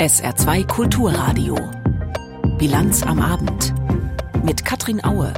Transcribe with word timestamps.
SR2 0.00 0.66
Kulturradio. 0.66 1.56
Bilanz 2.56 3.02
am 3.02 3.20
Abend. 3.20 3.74
Mit 4.42 4.64
Katrin 4.64 5.04
Aue. 5.04 5.34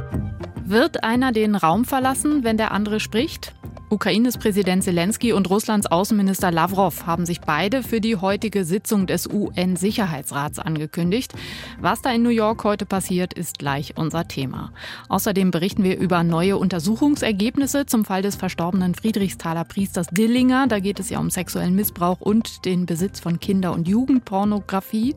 Wird 0.63 1.03
einer 1.03 1.33
den 1.33 1.55
Raum 1.55 1.83
verlassen, 1.83 2.45
wenn 2.45 2.55
der 2.55 2.71
andere 2.71 3.01
spricht? 3.01 3.53
Ukraines 3.93 4.39
Präsident 4.39 4.83
Zelensky 4.83 5.33
und 5.33 5.51
Russlands 5.51 5.85
Außenminister 5.85 6.49
Lavrov 6.49 7.05
haben 7.05 7.27
sich 7.27 7.41
beide 7.41 7.83
für 7.83 8.01
die 8.01 8.15
heutige 8.15 8.65
Sitzung 8.65 9.05
des 9.05 9.27
UN-Sicherheitsrats 9.27 10.57
angekündigt. 10.57 11.31
Was 11.79 12.01
da 12.01 12.11
in 12.11 12.23
New 12.23 12.29
York 12.29 12.63
heute 12.63 12.87
passiert, 12.87 13.35
ist 13.35 13.59
gleich 13.59 13.95
unser 13.95 14.27
Thema. 14.27 14.71
Außerdem 15.09 15.51
berichten 15.51 15.83
wir 15.83 15.99
über 15.99 16.23
neue 16.23 16.57
Untersuchungsergebnisse 16.57 17.85
zum 17.85 18.03
Fall 18.03 18.23
des 18.23 18.35
verstorbenen 18.35 18.95
Friedrichsthaler 18.95 19.63
Priesters 19.63 20.07
Dillinger. 20.07 20.65
Da 20.65 20.79
geht 20.79 20.99
es 20.99 21.11
ja 21.11 21.19
um 21.19 21.29
sexuellen 21.29 21.75
Missbrauch 21.75 22.19
und 22.19 22.65
den 22.65 22.87
Besitz 22.87 23.19
von 23.19 23.39
Kinder- 23.39 23.73
und 23.73 23.87
Jugendpornografie. 23.87 25.13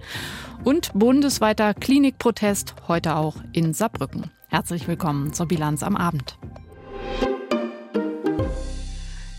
Und 0.64 0.90
bundesweiter 0.92 1.72
Klinikprotest 1.72 2.74
heute 2.88 3.16
auch 3.16 3.36
in 3.54 3.72
Saarbrücken. 3.72 4.30
Herzlich 4.48 4.86
willkommen 4.86 5.32
zur 5.32 5.46
Bilanz 5.46 5.82
am 5.82 5.96
Abend. 5.96 6.36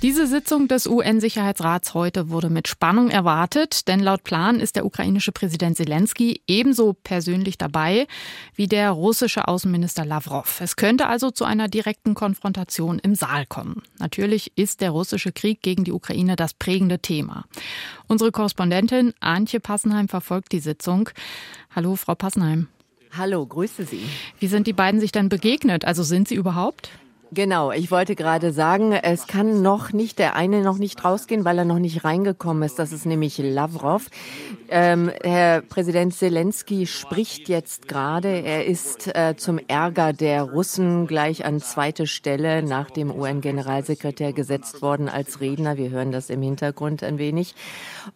Diese 0.03 0.27
Sitzung 0.27 0.67
des 0.67 0.85
UN-Sicherheitsrats 0.85 1.95
heute 1.95 2.29
wurde 2.29 2.51
mit 2.51 2.67
Spannung 2.67 3.09
erwartet, 3.09 3.87
denn 3.87 3.99
laut 3.99 4.23
Plan 4.23 4.59
ist 4.59 4.75
der 4.75 4.85
ukrainische 4.85 5.31
Präsident 5.31 5.75
Zelensky 5.75 6.41
ebenso 6.45 6.93
persönlich 6.93 7.57
dabei 7.57 8.05
wie 8.53 8.67
der 8.67 8.91
russische 8.91 9.47
Außenminister 9.47 10.05
Lavrov. 10.05 10.61
Es 10.61 10.75
könnte 10.75 11.07
also 11.07 11.31
zu 11.31 11.45
einer 11.45 11.67
direkten 11.67 12.13
Konfrontation 12.13 12.99
im 12.99 13.15
Saal 13.15 13.47
kommen. 13.47 13.81
Natürlich 13.97 14.55
ist 14.55 14.81
der 14.81 14.91
russische 14.91 15.31
Krieg 15.31 15.63
gegen 15.63 15.83
die 15.83 15.93
Ukraine 15.93 16.35
das 16.35 16.53
prägende 16.53 16.99
Thema. 16.99 17.45
Unsere 18.07 18.31
Korrespondentin 18.31 19.15
Antje 19.19 19.59
Passenheim 19.59 20.09
verfolgt 20.09 20.51
die 20.51 20.59
Sitzung. 20.59 21.09
Hallo, 21.75 21.95
Frau 21.95 22.13
Passenheim. 22.13 22.67
Hallo, 23.17 23.43
grüße 23.43 23.85
Sie. 23.85 24.03
Wie 24.39 24.47
sind 24.47 24.67
die 24.67 24.73
beiden 24.73 24.99
sich 24.99 25.11
denn 25.11 25.27
begegnet? 25.27 25.85
Also 25.85 26.03
sind 26.03 26.27
sie 26.27 26.35
überhaupt? 26.35 26.91
Genau, 27.33 27.71
ich 27.71 27.91
wollte 27.91 28.15
gerade 28.15 28.53
sagen, 28.53 28.93
es 28.93 29.27
kann 29.27 29.61
noch 29.61 29.91
nicht, 29.91 30.17
der 30.17 30.37
eine 30.37 30.61
noch 30.61 30.77
nicht 30.77 31.03
rausgehen, 31.03 31.43
weil 31.43 31.57
er 31.57 31.65
noch 31.65 31.79
nicht 31.79 32.05
reingekommen 32.05 32.63
ist. 32.63 32.79
Das 32.79 32.93
ist 32.93 33.05
nämlich 33.05 33.37
Lavrov. 33.37 34.05
Ähm, 34.69 35.11
Herr 35.21 35.61
Präsident 35.61 36.13
Zelensky 36.13 36.87
spricht 36.87 37.49
jetzt 37.49 37.89
gerade. 37.89 38.29
Er 38.29 38.65
ist 38.65 39.13
äh, 39.13 39.35
zum 39.35 39.59
Ärger 39.67 40.13
der 40.13 40.43
Russen 40.43 41.05
gleich 41.05 41.43
an 41.43 41.59
zweite 41.59 42.07
Stelle 42.07 42.63
nach 42.63 42.91
dem 42.91 43.11
UN-Generalsekretär 43.11 44.31
gesetzt 44.31 44.81
worden 44.81 45.09
als 45.09 45.41
Redner. 45.41 45.77
Wir 45.77 45.89
hören 45.89 46.13
das 46.13 46.29
im 46.29 46.41
Hintergrund 46.41 47.03
ein 47.03 47.17
wenig. 47.17 47.55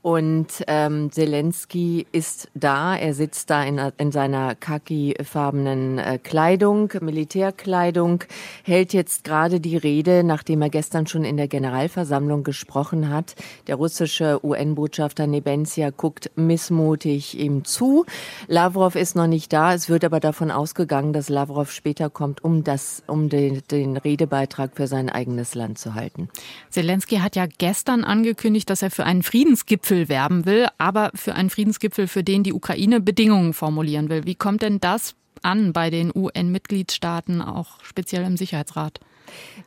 Und 0.02 0.64
ähm, 0.68 1.12
Zelensky 1.12 2.08
ist 2.14 2.48
da. 2.54 2.96
Er 2.96 3.14
sitzt 3.14 3.50
da 3.50 3.64
in, 3.64 3.78
in 3.98 4.14
seiner 4.14 4.56
khaki-farbenen 4.56 5.98
äh, 5.98 6.18
Kleidung, 6.18 6.94
Militärkleidung, 7.02 8.24
hält 8.64 8.94
jetzt 8.94 9.01
jetzt 9.02 9.24
gerade 9.24 9.60
die 9.60 9.78
Rede, 9.78 10.24
nachdem 10.24 10.62
er 10.62 10.70
gestern 10.70 11.08
schon 11.08 11.26
in 11.26 11.36
der 11.36 11.48
Generalversammlung 11.48 12.44
gesprochen 12.44 13.10
hat. 13.10 13.34
Der 13.66 13.76
russische 13.76 14.46
UN-Botschafter 14.46 15.26
Nebenzia 15.26 15.90
guckt 15.90 16.30
missmutig 16.36 17.40
ihm 17.40 17.66
zu. 17.66 18.06
Lavrov 18.48 18.94
ist 18.96 19.16
noch 19.16 19.26
nicht 19.26 19.52
da. 19.54 19.74
Es 19.74 19.90
wird 19.90 20.06
aber 20.06 20.20
davon 20.20 20.52
ausgegangen, 20.52 21.14
dass 21.14 21.30
Lavrov 21.30 21.72
später 21.72 22.12
kommt, 22.12 22.44
um 22.44 22.64
das, 22.64 23.02
um 23.08 23.28
den, 23.28 23.64
den 23.72 23.98
Redebeitrag 23.98 24.76
für 24.76 24.86
sein 24.86 25.10
eigenes 25.10 25.56
Land 25.56 25.80
zu 25.80 25.96
halten. 25.96 26.30
Zelensky 26.70 27.18
hat 27.18 27.36
ja 27.36 27.48
gestern 27.48 28.04
angekündigt, 28.04 28.70
dass 28.70 28.84
er 28.84 28.92
für 28.92 29.06
einen 29.06 29.24
Friedensgipfel 29.24 30.10
werben 30.10 30.46
will, 30.46 30.68
aber 30.78 31.10
für 31.16 31.34
einen 31.34 31.50
Friedensgipfel, 31.50 32.06
für 32.06 32.24
den 32.24 32.44
die 32.44 32.54
Ukraine 32.54 33.02
Bedingungen 33.02 33.54
formulieren 33.54 34.10
will. 34.10 34.26
Wie 34.26 34.36
kommt 34.36 34.62
denn 34.62 34.80
das 34.80 35.16
an 35.42 35.74
bei 35.74 35.90
den 35.90 36.12
UN-Mitgliedstaaten, 36.16 37.42
auch 37.42 37.84
speziell 37.84 38.24
im 38.24 38.38
Sicherheitsrat? 38.38 39.00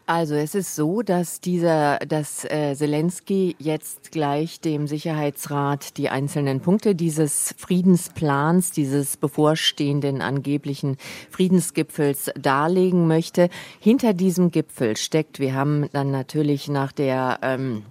Also 0.07 0.35
es 0.35 0.55
ist 0.55 0.75
so, 0.75 1.01
dass 1.01 1.41
dieser, 1.41 1.99
dass 2.01 2.45
äh, 2.45 2.75
Zelensky 2.75 3.57
jetzt 3.59 4.13
gleich 4.13 4.61
dem 4.61 4.87
Sicherheitsrat 4.87 5.97
die 5.97 6.11
einzelnen 6.11 6.61
Punkte 6.61 6.95
dieses 6.95 7.55
Friedensplans, 7.57 8.73
dieses 8.73 9.17
bevorstehenden 9.17 10.21
angeblichen 10.21 10.99
Friedensgipfels 11.31 12.31
darlegen 12.39 13.07
möchte. 13.07 13.49
Hinter 13.81 14.13
diesem 14.13 14.51
Gipfel 14.51 14.97
steckt, 14.99 15.41
wir 15.41 15.55
haben 15.55 15.89
dann 15.93 16.11
natürlich 16.11 16.69
nach 16.69 16.93
der 16.93 17.39
ähm, 17.43 17.85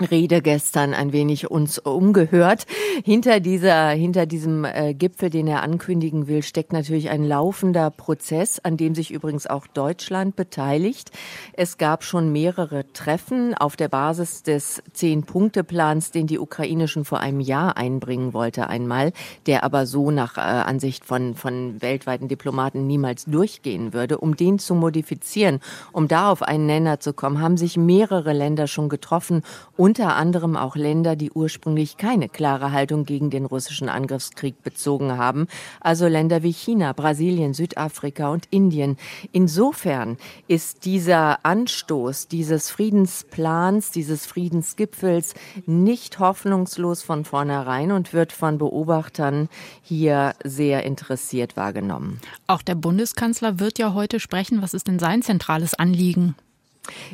Rede 0.00 0.42
gestern 0.42 0.92
ein 0.92 1.12
wenig 1.12 1.50
uns 1.50 1.78
umgehört. 1.78 2.66
Hinter 3.02 3.40
dieser, 3.40 3.90
hinter 3.90 4.26
diesem 4.26 4.64
äh, 4.64 4.92
Gipfel, 4.92 5.30
den 5.30 5.46
er 5.46 5.62
ankündigen 5.62 6.26
will, 6.28 6.42
steckt 6.42 6.72
natürlich 6.72 7.08
ein 7.08 7.24
laufender 7.24 7.90
Prozess, 7.90 8.58
an 8.58 8.76
dem 8.76 8.94
sich 8.94 9.10
übrigens 9.10 9.46
auch 9.46 9.66
Deutschland 9.66 10.36
beteiligt. 10.36 11.10
Es 11.54 11.78
gab 11.78 12.04
schon 12.04 12.30
mehrere 12.30 12.92
Treffen 12.92 13.54
auf 13.54 13.76
der 13.76 13.88
Basis 13.88 14.42
des 14.42 14.82
Zehn-Punkte-Plans, 14.92 16.10
den 16.10 16.26
die 16.26 16.38
Ukraine 16.38 16.88
schon 16.88 17.06
vor 17.06 17.20
einem 17.20 17.40
Jahr 17.40 17.78
einbringen 17.78 18.34
wollte 18.34 18.68
einmal, 18.68 19.12
der 19.46 19.64
aber 19.64 19.86
so 19.86 20.10
nach 20.10 20.36
äh, 20.36 20.40
Ansicht 20.40 21.06
von, 21.06 21.34
von 21.34 21.80
weltweiten 21.80 22.28
Diplomaten 22.28 22.86
niemals 22.86 23.24
durchgehen 23.24 23.94
würde. 23.94 24.18
Um 24.18 24.36
den 24.36 24.58
zu 24.58 24.74
modifizieren, 24.74 25.60
um 25.92 26.06
da 26.06 26.30
auf 26.30 26.42
einen 26.42 26.66
Nenner 26.66 27.00
zu 27.00 27.14
kommen, 27.14 27.40
haben 27.40 27.56
sich 27.56 27.78
mehrere 27.78 28.34
Länder 28.34 28.66
schon 28.66 28.90
getroffen 28.90 29.42
unter 29.86 30.16
anderem 30.16 30.56
auch 30.56 30.74
Länder, 30.74 31.14
die 31.14 31.30
ursprünglich 31.30 31.96
keine 31.96 32.28
klare 32.28 32.72
Haltung 32.72 33.04
gegen 33.04 33.30
den 33.30 33.44
russischen 33.44 33.88
Angriffskrieg 33.88 34.60
bezogen 34.64 35.16
haben, 35.16 35.46
also 35.80 36.08
Länder 36.08 36.42
wie 36.42 36.52
China, 36.52 36.92
Brasilien, 36.92 37.54
Südafrika 37.54 38.30
und 38.30 38.46
Indien. 38.50 38.96
Insofern 39.30 40.16
ist 40.48 40.86
dieser 40.86 41.46
Anstoß 41.46 42.26
dieses 42.26 42.68
Friedensplans, 42.68 43.92
dieses 43.92 44.26
Friedensgipfels 44.26 45.34
nicht 45.66 46.18
hoffnungslos 46.18 47.04
von 47.04 47.24
vornherein 47.24 47.92
und 47.92 48.12
wird 48.12 48.32
von 48.32 48.58
Beobachtern 48.58 49.48
hier 49.82 50.34
sehr 50.42 50.82
interessiert 50.82 51.56
wahrgenommen. 51.56 52.18
Auch 52.48 52.62
der 52.62 52.74
Bundeskanzler 52.74 53.60
wird 53.60 53.78
ja 53.78 53.94
heute 53.94 54.18
sprechen. 54.18 54.62
Was 54.62 54.74
ist 54.74 54.88
denn 54.88 54.98
sein 54.98 55.22
zentrales 55.22 55.74
Anliegen? 55.74 56.34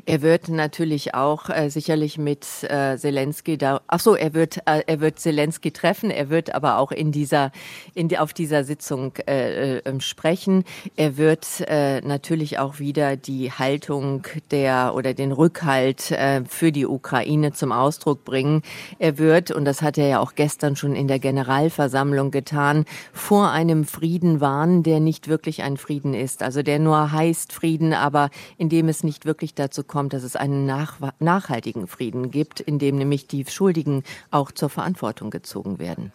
Er 0.07 0.23
wird 0.23 0.49
natürlich 0.49 1.15
auch 1.15 1.49
äh, 1.49 1.69
sicherlich 1.71 2.19
mit 2.19 2.47
äh, 2.65 2.97
Zelensky 2.97 3.59
da. 3.59 3.81
Ach 3.87 4.01
so, 4.01 4.15
er 4.15 4.35
wird 4.35 4.59
äh, 4.67 4.83
er 4.87 5.01
wird 5.01 5.19
Zelensky 5.19 5.71
treffen. 5.71 6.11
Er 6.11 6.31
wird 6.31 6.55
aber 6.55 6.79
auch 6.79 6.93
in 6.93 7.13
dieser 7.13 7.53
in 7.95 8.09
die, 8.09 8.19
auf 8.19 8.33
dieser 8.33 8.65
Sitzung 8.65 9.15
äh, 9.27 9.79
äh, 9.79 10.01
sprechen. 10.01 10.65
Er 10.97 11.17
wird 11.17 11.47
äh, 11.69 12.01
natürlich 12.01 12.59
auch 12.59 12.79
wieder 12.79 13.17
die 13.17 13.53
Haltung 13.53 14.27
der 14.51 14.95
oder 14.95 15.15
den 15.15 15.33
Rückhalt 15.33 16.11
äh, 16.11 16.45
für 16.45 16.73
die 16.73 16.87
Ukraine 16.87 17.53
zum 17.53 17.73
Ausdruck 17.73 18.25
bringen. 18.25 18.63
Er 18.99 19.19
wird 19.19 19.51
und 19.51 19.65
das 19.65 19.83
hat 19.83 19.99
er 19.99 20.09
ja 20.09 20.21
auch 20.21 20.35
gestern 20.35 20.77
schon 20.77 20.95
in 20.95 21.09
der 21.09 21.19
Generalversammlung 21.19 22.31
getan, 22.31 22.85
vor 23.13 23.51
einem 23.51 23.85
Frieden 23.85 24.41
warnen, 24.41 24.83
der 24.83 25.01
nicht 25.01 25.29
wirklich 25.29 25.63
ein 25.63 25.77
Frieden 25.77 26.15
ist. 26.15 26.43
Also 26.43 26.63
der 26.63 26.79
nur 26.79 27.13
heißt 27.13 27.53
Frieden, 27.53 27.93
aber 27.93 28.31
in 28.59 28.69
dem 28.69 28.89
es 28.89 29.05
nicht 29.05 29.27
wirklich 29.27 29.55
dazu 29.63 29.85
kommt, 29.85 30.13
dass 30.13 30.23
es 30.23 30.37
einen 30.37 30.67
nach, 30.67 30.97
nachhaltigen 31.19 31.87
Frieden 31.87 32.31
gibt, 32.31 32.61
in 32.61 32.79
dem 32.79 32.97
nämlich 32.97 33.27
die 33.27 33.45
Schuldigen 33.47 34.03
auch 34.31 34.53
zur 34.53 34.69
Verantwortung 34.69 35.31
gezogen 35.31 35.79
werden. 35.79 36.13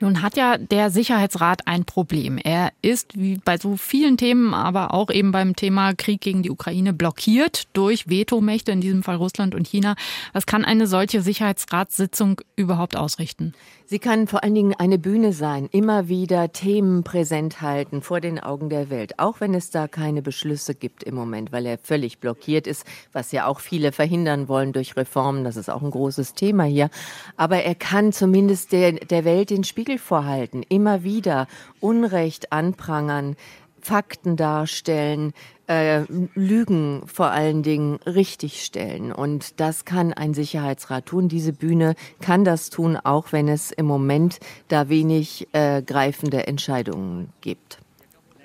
Nun 0.00 0.22
hat 0.22 0.36
ja 0.36 0.58
der 0.58 0.90
Sicherheitsrat 0.90 1.66
ein 1.66 1.84
Problem. 1.84 2.38
Er 2.38 2.72
ist 2.82 3.18
wie 3.18 3.38
bei 3.38 3.58
so 3.58 3.76
vielen 3.76 4.16
Themen, 4.16 4.54
aber 4.54 4.94
auch 4.94 5.10
eben 5.10 5.32
beim 5.32 5.56
Thema 5.56 5.94
Krieg 5.94 6.20
gegen 6.20 6.42
die 6.42 6.50
Ukraine 6.50 6.92
blockiert 6.92 7.68
durch 7.72 8.08
Vetomächte, 8.08 8.72
in 8.72 8.80
diesem 8.80 9.02
Fall 9.02 9.16
Russland 9.16 9.54
und 9.54 9.66
China. 9.66 9.96
Was 10.32 10.46
kann 10.46 10.64
eine 10.64 10.86
solche 10.86 11.22
Sicherheitsratssitzung 11.22 12.40
überhaupt 12.56 12.96
ausrichten? 12.96 13.54
Sie 13.88 14.00
kann 14.00 14.26
vor 14.26 14.42
allen 14.42 14.56
Dingen 14.56 14.74
eine 14.74 14.98
Bühne 14.98 15.32
sein, 15.32 15.68
immer 15.70 16.08
wieder 16.08 16.50
Themen 16.50 17.04
präsent 17.04 17.60
halten 17.60 18.02
vor 18.02 18.20
den 18.20 18.40
Augen 18.40 18.68
der 18.68 18.90
Welt, 18.90 19.20
auch 19.20 19.38
wenn 19.38 19.54
es 19.54 19.70
da 19.70 19.86
keine 19.86 20.22
Beschlüsse 20.22 20.74
gibt 20.74 21.04
im 21.04 21.14
Moment, 21.14 21.52
weil 21.52 21.66
er 21.66 21.78
völlig 21.78 22.18
blockiert 22.18 22.66
ist, 22.66 22.84
was 23.12 23.30
ja 23.30 23.46
auch 23.46 23.60
viele 23.60 23.92
verhindern 23.92 24.48
wollen 24.48 24.72
durch 24.72 24.96
Reformen. 24.96 25.44
Das 25.44 25.56
ist 25.56 25.70
auch 25.70 25.82
ein 25.82 25.92
großes 25.92 26.34
Thema 26.34 26.64
hier. 26.64 26.90
Aber 27.36 27.62
er 27.62 27.76
kann 27.76 28.10
zumindest 28.12 28.72
der, 28.72 28.90
der 28.90 29.24
Welt 29.24 29.50
den 29.50 29.62
Spiegel 29.62 29.98
vorhalten, 29.98 30.64
immer 30.68 31.04
wieder 31.04 31.46
Unrecht 31.78 32.50
anprangern, 32.50 33.36
Fakten 33.80 34.34
darstellen, 34.34 35.32
äh, 35.68 36.04
Lügen 36.34 37.02
vor 37.06 37.30
allen 37.30 37.62
Dingen 37.62 37.98
richtigstellen. 38.06 39.12
Und 39.12 39.60
das 39.60 39.84
kann 39.84 40.12
ein 40.12 40.34
Sicherheitsrat 40.34 41.06
tun. 41.06 41.28
Diese 41.28 41.52
Bühne 41.52 41.94
kann 42.20 42.44
das 42.44 42.70
tun, 42.70 42.96
auch 42.96 43.32
wenn 43.32 43.48
es 43.48 43.72
im 43.72 43.86
Moment 43.86 44.38
da 44.68 44.88
wenig 44.88 45.48
äh, 45.52 45.82
greifende 45.82 46.46
Entscheidungen 46.46 47.32
gibt. 47.40 47.78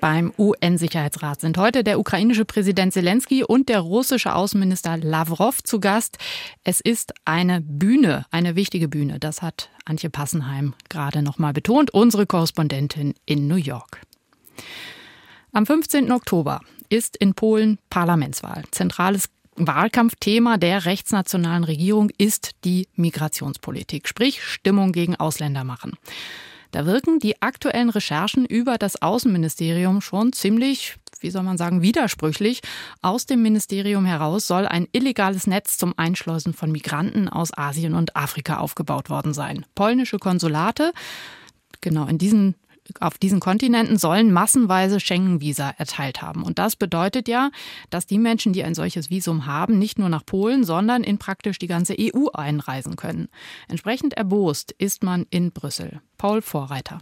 Beim 0.01 0.33
UN-Sicherheitsrat 0.35 1.41
sind 1.41 1.59
heute 1.59 1.83
der 1.83 1.99
ukrainische 1.99 2.43
Präsident 2.43 2.91
Zelensky 2.91 3.43
und 3.43 3.69
der 3.69 3.81
russische 3.81 4.33
Außenminister 4.33 4.97
Lavrov 4.97 5.61
zu 5.61 5.79
Gast. 5.79 6.17
Es 6.63 6.81
ist 6.81 7.13
eine 7.23 7.61
Bühne, 7.61 8.25
eine 8.31 8.55
wichtige 8.55 8.87
Bühne. 8.87 9.19
Das 9.19 9.43
hat 9.43 9.69
Antje 9.85 10.09
Passenheim 10.09 10.73
gerade 10.89 11.21
noch 11.21 11.37
mal 11.37 11.53
betont, 11.53 11.93
unsere 11.93 12.25
Korrespondentin 12.25 13.13
in 13.27 13.47
New 13.47 13.57
York. 13.57 14.01
Am 15.51 15.67
15. 15.67 16.11
Oktober 16.11 16.61
ist 16.91 17.15
in 17.17 17.33
Polen 17.33 17.79
Parlamentswahl. 17.89 18.63
Zentrales 18.71 19.29
Wahlkampfthema 19.55 20.57
der 20.57 20.85
rechtsnationalen 20.85 21.63
Regierung 21.63 22.09
ist 22.17 22.51
die 22.63 22.87
Migrationspolitik, 22.95 24.07
sprich 24.07 24.43
Stimmung 24.43 24.91
gegen 24.91 25.15
Ausländer 25.15 25.63
machen. 25.63 25.93
Da 26.71 26.85
wirken 26.85 27.19
die 27.19 27.41
aktuellen 27.41 27.89
Recherchen 27.89 28.45
über 28.45 28.77
das 28.77 29.01
Außenministerium 29.01 29.99
schon 29.99 30.31
ziemlich, 30.31 30.95
wie 31.19 31.29
soll 31.29 31.43
man 31.43 31.57
sagen, 31.57 31.81
widersprüchlich. 31.81 32.61
Aus 33.01 33.25
dem 33.25 33.41
Ministerium 33.41 34.05
heraus 34.05 34.47
soll 34.47 34.67
ein 34.67 34.87
illegales 34.93 35.47
Netz 35.47 35.77
zum 35.77 35.93
Einschleusen 35.97 36.53
von 36.53 36.71
Migranten 36.71 37.27
aus 37.27 37.55
Asien 37.57 37.93
und 37.93 38.15
Afrika 38.15 38.57
aufgebaut 38.57 39.09
worden 39.09 39.33
sein. 39.33 39.65
Polnische 39.75 40.17
Konsulate 40.17 40.93
Genau, 41.81 42.05
in 42.05 42.19
diesen 42.19 42.53
auf 42.99 43.17
diesen 43.17 43.39
Kontinenten 43.39 43.97
sollen 43.97 44.31
massenweise 44.31 44.99
Schengen-Visa 44.99 45.69
erteilt 45.77 46.21
haben. 46.21 46.43
Und 46.43 46.59
das 46.59 46.75
bedeutet 46.75 47.27
ja, 47.27 47.51
dass 47.89 48.05
die 48.05 48.17
Menschen, 48.17 48.53
die 48.53 48.63
ein 48.63 48.75
solches 48.75 49.09
Visum 49.09 49.45
haben, 49.45 49.77
nicht 49.79 49.99
nur 49.99 50.09
nach 50.09 50.25
Polen, 50.25 50.63
sondern 50.63 51.03
in 51.03 51.17
praktisch 51.17 51.59
die 51.59 51.67
ganze 51.67 51.95
EU 51.99 52.27
einreisen 52.33 52.95
können. 52.95 53.29
Entsprechend 53.67 54.13
erbost 54.13 54.71
ist 54.77 55.03
man 55.03 55.25
in 55.29 55.51
Brüssel. 55.51 56.01
Paul 56.17 56.41
Vorreiter. 56.41 57.01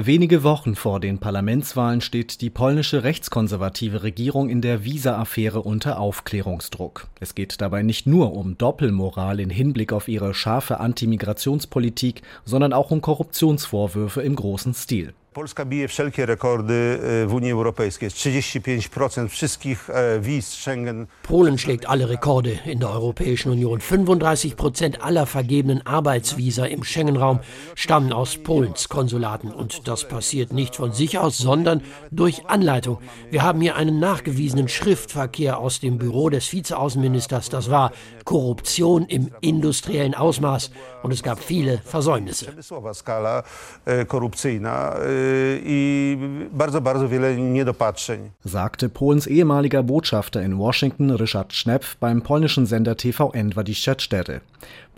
Wenige 0.00 0.44
Wochen 0.44 0.76
vor 0.76 1.00
den 1.00 1.18
Parlamentswahlen 1.18 2.00
steht 2.00 2.40
die 2.40 2.50
polnische 2.50 3.02
rechtskonservative 3.02 4.04
Regierung 4.04 4.48
in 4.48 4.60
der 4.60 4.84
Visa-Affäre 4.84 5.60
unter 5.62 5.98
Aufklärungsdruck. 5.98 7.08
Es 7.18 7.34
geht 7.34 7.60
dabei 7.60 7.82
nicht 7.82 8.06
nur 8.06 8.32
um 8.32 8.56
Doppelmoral 8.56 9.40
in 9.40 9.50
Hinblick 9.50 9.92
auf 9.92 10.06
ihre 10.06 10.34
scharfe 10.34 10.78
Antimigrationspolitik, 10.78 12.22
sondern 12.44 12.72
auch 12.72 12.92
um 12.92 13.00
Korruptionsvorwürfe 13.00 14.22
im 14.22 14.36
großen 14.36 14.72
Stil. 14.72 15.14
Polska 15.38 15.64
bije 15.64 15.88
wszelkie 15.88 16.26
rekordy 16.26 16.98
e, 17.24 17.26
w 17.26 17.34
Unii 17.34 17.52
Europejskiej. 17.52 18.10
35% 18.10 19.28
wszystkich 19.28 19.90
e, 19.90 20.20
wiz 20.20 20.54
Schengen. 20.54 21.06
Polen 21.22 21.58
schlägt 21.58 21.86
alle 21.86 22.08
Rekorde 22.08 22.50
in 22.66 22.78
der 22.78 22.90
Europäischen 22.90 23.52
Union. 23.52 23.80
35% 23.80 24.98
aller 25.00 25.26
vergebenen 25.26 25.86
Arbeitsvisa 25.86 26.66
im 26.66 26.84
Schengen-Raum 26.84 27.38
stammen 27.74 28.12
aus 28.12 28.36
Polens 28.36 28.88
Konsulaten. 28.88 29.52
Und 29.52 29.86
das 29.86 30.08
passiert 30.08 30.52
nicht 30.52 30.76
von 30.76 30.92
sich 30.92 31.18
aus, 31.18 31.38
sondern 31.38 31.82
durch 32.10 32.46
Anleitung. 32.46 32.98
Wir 33.30 33.42
haben 33.42 33.60
hier 33.60 33.76
einen 33.76 34.00
nachgewiesenen 34.00 34.68
Schriftverkehr 34.68 35.58
aus 35.58 35.78
dem 35.80 35.98
Büro 35.98 36.30
des 36.30 36.52
Vizeaußenministers. 36.52 37.48
Das 37.48 37.70
war 37.70 37.92
Korruption 38.24 39.06
im 39.06 39.30
industriellen 39.40 40.14
Ausmaß. 40.14 40.70
Und 41.02 41.12
es 41.12 41.22
gab 41.22 41.38
viele 41.38 41.78
Versäumnisse. 41.78 42.46
E, 43.86 44.04
korupcyjna 44.04 44.96
i 45.64 46.18
bardzo, 46.52 46.80
bardzo 46.80 47.08
wiele 47.08 47.36
niedopatrzeń. 47.36 48.30
Sagte 48.44 48.88
Polens 48.88 49.26
ehemaliger 49.26 49.84
Botschafter 49.84 50.42
in 50.42 50.58
Washington 50.58 51.10
Ryszard 51.10 51.52
Schnepf 51.52 51.96
beim 51.96 52.22
polnischen 52.22 52.66
Sender 52.66 52.96
TVN 52.96 53.52
24 53.52 54.40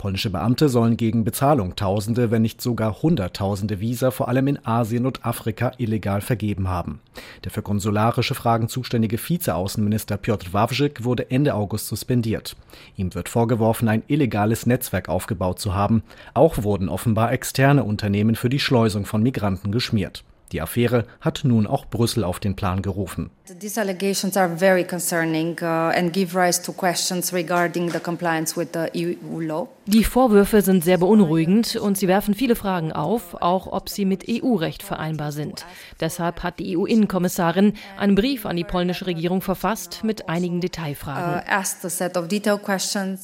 Polnische 0.01 0.31
Beamte 0.31 0.67
sollen 0.67 0.97
gegen 0.97 1.23
Bezahlung 1.23 1.75
Tausende, 1.75 2.31
wenn 2.31 2.41
nicht 2.41 2.59
sogar 2.59 3.03
Hunderttausende 3.03 3.79
Visa 3.79 4.09
vor 4.09 4.29
allem 4.29 4.47
in 4.47 4.65
Asien 4.65 5.05
und 5.05 5.23
Afrika 5.23 5.73
illegal 5.77 6.21
vergeben 6.21 6.69
haben. 6.69 6.99
Der 7.43 7.51
für 7.51 7.61
konsularische 7.61 8.33
Fragen 8.33 8.67
zuständige 8.67 9.19
Vizeaußenminister 9.19 10.17
Piotr 10.17 10.53
Wawrzyk 10.53 11.03
wurde 11.03 11.29
Ende 11.29 11.53
August 11.53 11.87
suspendiert. 11.87 12.55
Ihm 12.97 13.13
wird 13.13 13.29
vorgeworfen, 13.29 13.87
ein 13.89 14.01
illegales 14.07 14.65
Netzwerk 14.65 15.07
aufgebaut 15.07 15.59
zu 15.59 15.75
haben. 15.75 16.01
Auch 16.33 16.63
wurden 16.63 16.89
offenbar 16.89 17.31
externe 17.31 17.83
Unternehmen 17.83 18.35
für 18.35 18.49
die 18.49 18.59
Schleusung 18.59 19.05
von 19.05 19.21
Migranten 19.21 19.71
geschmiert. 19.71 20.20
Die 20.51 20.61
Affäre 20.61 21.05
hat 21.19 21.41
nun 21.43 21.67
auch 21.67 21.85
Brüssel 21.85 22.23
auf 22.23 22.39
den 22.39 22.55
Plan 22.55 22.81
gerufen. 22.81 23.29
These 23.59 23.79
allegations 23.79 24.37
are 24.37 24.57
very 24.57 24.83
concerning 24.83 25.57
uh, 25.61 25.65
and 25.65 26.13
give 26.13 26.37
rise 26.37 26.61
to 26.61 26.71
questions 26.71 27.33
regarding 27.33 27.89
the 27.91 27.99
compliance 27.99 28.55
with 28.55 28.69
the 28.73 28.87
EU 28.95 29.39
law. 29.39 29.67
Die 29.87 30.03
Vorwürfe 30.03 30.61
sind 30.61 30.83
sehr 30.83 30.97
beunruhigend 30.97 31.75
und 31.75 31.97
sie 31.97 32.07
werfen 32.07 32.33
viele 32.33 32.55
Fragen 32.55 32.91
auf, 32.91 33.35
auch 33.41 33.67
ob 33.67 33.89
sie 33.89 34.05
mit 34.05 34.25
EU-Recht 34.29 34.83
vereinbar 34.83 35.31
sind. 35.31 35.65
Deshalb 35.99 36.43
hat 36.43 36.59
die 36.59 36.77
EU-Innenkommissarin 36.77 37.73
einen 37.97 38.15
Brief 38.15 38.45
an 38.45 38.55
die 38.55 38.63
polnische 38.63 39.07
Regierung 39.07 39.41
verfasst 39.41 40.03
mit 40.03 40.29
einigen 40.29 40.61
Detailfragen. 40.61 41.41
Uh, 41.41 41.61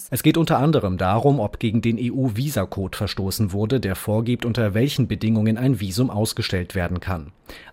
es 0.10 0.24
geht 0.24 0.38
unter 0.38 0.58
anderem 0.58 0.98
darum, 0.98 1.40
ob 1.40 1.60
gegen 1.60 1.82
den 1.82 1.98
EU-Visacode 2.00 2.98
verstoßen 2.98 3.54
wurde, 3.54 3.80
der 3.80 3.96
vorgibt, 3.96 4.44
unter 4.46 4.74
welchen 4.74 5.08
Bedingungen 5.08 5.58
ein 5.58 5.80
Visum 5.80 6.10
ausgestellt 6.10 6.76
werden 6.76 7.00
kann. 7.00 7.17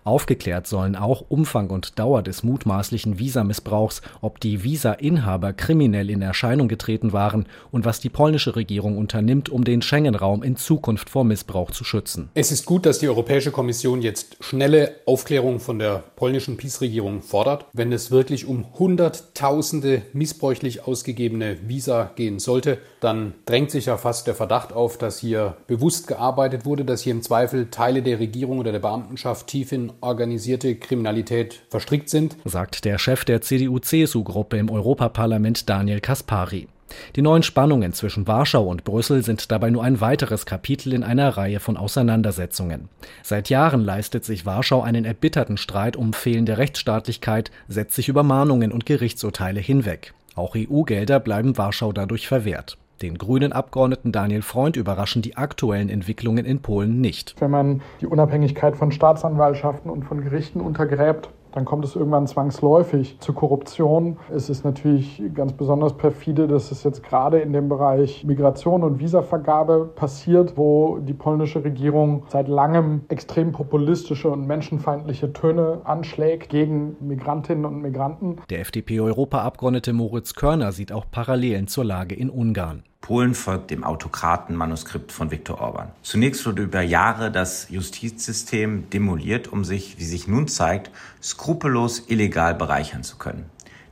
Aufgeklärt 0.03 0.67
sollen 0.67 0.95
auch 0.95 1.25
Umfang 1.29 1.69
und 1.69 1.99
Dauer 1.99 2.21
des 2.21 2.43
mutmaßlichen 2.43 3.19
Visamissbrauchs, 3.19 4.01
ob 4.21 4.39
die 4.39 4.63
Visa-Inhaber 4.63 5.53
kriminell 5.53 6.09
in 6.09 6.21
Erscheinung 6.21 6.67
getreten 6.67 7.11
waren 7.11 7.45
und 7.71 7.85
was 7.85 7.99
die 7.99 8.09
polnische 8.09 8.55
Regierung 8.55 8.97
unternimmt, 8.97 9.49
um 9.49 9.63
den 9.63 9.81
Schengen-Raum 9.81 10.43
in 10.43 10.55
Zukunft 10.55 11.09
vor 11.09 11.23
Missbrauch 11.23 11.71
zu 11.71 11.83
schützen. 11.83 12.29
Es 12.35 12.51
ist 12.51 12.65
gut, 12.65 12.85
dass 12.85 12.99
die 12.99 13.09
Europäische 13.09 13.51
Kommission 13.51 14.01
jetzt 14.01 14.37
schnelle 14.41 14.95
Aufklärung 15.05 15.59
von 15.59 15.79
der 15.79 16.03
polnischen 16.15 16.57
PiS-Regierung 16.57 17.21
fordert. 17.21 17.65
Wenn 17.73 17.91
es 17.91 18.11
wirklich 18.11 18.45
um 18.45 18.65
Hunderttausende 18.77 20.03
missbräuchlich 20.13 20.87
ausgegebene 20.87 21.57
Visa 21.67 22.11
gehen 22.15 22.39
sollte, 22.39 22.77
dann 22.99 23.33
drängt 23.45 23.71
sich 23.71 23.87
ja 23.87 23.97
fast 23.97 24.27
der 24.27 24.35
Verdacht 24.35 24.71
auf, 24.71 24.97
dass 24.97 25.19
hier 25.19 25.57
bewusst 25.67 26.07
gearbeitet 26.07 26.65
wurde, 26.65 26.85
dass 26.85 27.01
hier 27.01 27.13
im 27.13 27.21
Zweifel 27.21 27.69
Teile 27.71 28.01
der 28.01 28.19
Regierung 28.19 28.59
oder 28.59 28.71
der 28.71 28.79
Beamtenschaft 28.79 29.34
tief 29.43 29.71
in 29.71 29.91
organisierte 30.01 30.75
Kriminalität 30.75 31.63
verstrickt 31.69 32.09
sind, 32.09 32.37
sagt 32.45 32.85
der 32.85 32.97
Chef 32.97 33.25
der 33.25 33.41
CDU-CSU-Gruppe 33.41 34.57
im 34.57 34.69
Europaparlament 34.69 35.69
Daniel 35.69 35.99
Kaspari. 35.99 36.67
Die 37.15 37.21
neuen 37.21 37.43
Spannungen 37.43 37.93
zwischen 37.93 38.27
Warschau 38.27 38.65
und 38.65 38.83
Brüssel 38.83 39.23
sind 39.23 39.51
dabei 39.51 39.69
nur 39.69 39.83
ein 39.83 40.01
weiteres 40.01 40.45
Kapitel 40.45 40.93
in 40.93 41.03
einer 41.03 41.29
Reihe 41.29 41.59
von 41.59 41.77
Auseinandersetzungen. 41.77 42.89
Seit 43.23 43.49
Jahren 43.49 43.83
leistet 43.83 44.23
sich 44.23 44.45
Warschau 44.45 44.81
einen 44.81 45.05
erbitterten 45.05 45.57
Streit 45.57 45.95
um 45.95 46.13
fehlende 46.13 46.57
Rechtsstaatlichkeit, 46.57 47.51
setzt 47.67 47.95
sich 47.95 48.07
über 48.07 48.23
Mahnungen 48.23 48.71
und 48.71 48.85
Gerichtsurteile 48.85 49.59
hinweg. 49.59 50.13
Auch 50.35 50.55
EU-Gelder 50.55 51.19
bleiben 51.19 51.57
Warschau 51.57 51.91
dadurch 51.91 52.27
verwehrt. 52.27 52.77
Den 53.01 53.17
grünen 53.17 53.51
Abgeordneten 53.51 54.11
Daniel 54.11 54.41
Freund 54.41 54.77
überraschen 54.77 55.21
die 55.21 55.37
aktuellen 55.37 55.89
Entwicklungen 55.89 56.45
in 56.45 56.61
Polen 56.61 57.01
nicht. 57.01 57.35
Wenn 57.39 57.51
man 57.51 57.81
die 58.01 58.07
Unabhängigkeit 58.07 58.75
von 58.75 58.91
Staatsanwaltschaften 58.91 59.91
und 59.91 60.03
von 60.03 60.21
Gerichten 60.21 60.61
untergräbt, 60.61 61.29
dann 61.55 61.63
kommt 61.63 61.85
es 61.85 61.95
irgendwann 61.95 62.27
zwangsläufig 62.27 63.17
zu 63.21 63.31
Korruption. 63.31 64.17
Es 64.29 64.49
ist 64.49 64.65
natürlich 64.65 65.21
ganz 65.33 65.53
besonders 65.53 65.93
perfide, 65.93 66.49
dass 66.49 66.69
es 66.69 66.83
jetzt 66.83 67.01
gerade 67.01 67.39
in 67.39 67.53
dem 67.53 67.69
Bereich 67.69 68.25
Migration 68.25 68.83
und 68.83 68.99
Visavergabe 68.99 69.89
passiert, 69.95 70.57
wo 70.57 70.99
die 70.99 71.13
polnische 71.13 71.63
Regierung 71.63 72.23
seit 72.27 72.49
langem 72.49 73.05
extrem 73.07 73.53
populistische 73.53 74.29
und 74.29 74.45
menschenfeindliche 74.45 75.31
Töne 75.31 75.79
anschlägt 75.85 76.49
gegen 76.49 76.97
Migrantinnen 76.99 77.63
und 77.63 77.81
Migranten. 77.81 78.35
Der 78.49 78.59
FDP-Europaabgeordnete 78.59 79.93
Moritz 79.93 80.33
Körner 80.33 80.73
sieht 80.73 80.91
auch 80.91 81.05
Parallelen 81.09 81.67
zur 81.67 81.85
Lage 81.85 82.15
in 82.15 82.29
Ungarn. 82.29 82.83
Polen 83.05 83.35
folgt 83.35 83.69
dem 83.69 83.83
Autokratenmanuskript 83.83 85.11
von 85.11 85.29
Viktor 85.29 85.61
Orban. 85.61 85.91
Zunächst 86.01 86.43
wurde 86.47 86.63
über 86.63 86.81
Jahre 86.81 87.29
das 87.29 87.69
Justizsystem 87.69 88.89
demoliert, 88.89 89.47
um 89.47 89.63
sich, 89.63 89.99
wie 89.99 90.05
sich 90.05 90.27
nun 90.27 90.47
zeigt, 90.47 90.89
skrupellos 91.21 92.05
illegal 92.07 92.55
bereichern 92.55 93.03
zu 93.03 93.17
können. 93.17 93.45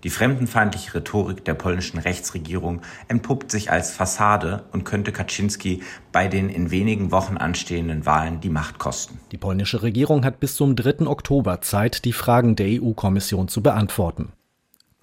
Die 0.03 0.09
fremdenfeindliche 0.09 0.95
Rhetorik 0.95 1.45
der 1.45 1.53
polnischen 1.53 1.99
Rechtsregierung 1.99 2.81
entpuppt 3.07 3.51
sich 3.51 3.69
als 3.69 3.91
Fassade 3.91 4.63
und 4.71 4.83
könnte 4.83 5.11
Kaczynski 5.11 5.83
bei 6.11 6.27
den 6.27 6.49
in 6.49 6.71
wenigen 6.71 7.11
Wochen 7.11 7.37
anstehenden 7.37 8.07
Wahlen 8.07 8.41
die 8.41 8.49
Macht 8.49 8.79
kosten. 8.79 9.19
Die 9.31 9.37
polnische 9.37 9.83
Regierung 9.83 10.25
hat 10.25 10.39
bis 10.39 10.55
zum 10.55 10.75
3. 10.75 11.05
Oktober 11.05 11.61
Zeit, 11.61 12.05
die 12.05 12.13
Fragen 12.13 12.55
der 12.55 12.81
EU-Kommission 12.81 13.47
zu 13.47 13.61
beantworten 13.61 14.33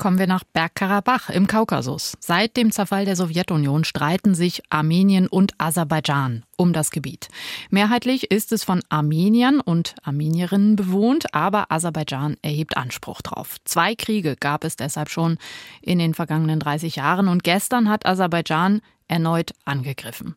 kommen 0.01 0.19
wir 0.19 0.27
nach 0.27 0.45
Bergkarabach 0.45 1.29
im 1.29 1.47
Kaukasus. 1.47 2.17
Seit 2.21 2.57
dem 2.57 2.73
Zerfall 2.73 3.05
der 3.05 3.17
Sowjetunion 3.17 3.85
streiten 3.85 4.35
sich 4.35 4.63
Armenien 4.71 5.29
und 5.29 5.53
Aserbaidschan 5.59 6.45
um 6.57 6.73
das 6.73 6.91
Gebiet. 6.91 7.29
Mehrheitlich 7.69 8.31
ist 8.31 8.51
es 8.53 8.65
von 8.65 8.81
Armeniern 8.89 9.61
und 9.61 9.95
Armenierinnen 10.03 10.75
bewohnt, 10.75 11.35
aber 11.35 11.71
Aserbaidschan 11.71 12.39
erhebt 12.41 12.79
Anspruch 12.79 13.21
drauf. 13.21 13.59
Zwei 13.67 13.95
Kriege 13.95 14.37
gab 14.37 14.65
es 14.65 14.77
deshalb 14.77 15.11
schon 15.11 15.37
in 15.83 15.99
den 15.99 16.15
vergangenen 16.15 16.61
30 16.61 16.97
Jahren 16.97 17.29
und 17.29 17.45
gestern 17.45 17.91
hat 17.91 18.07
Aserbaidschan 18.07 18.81
erneut 19.07 19.53
angegriffen. 19.67 20.35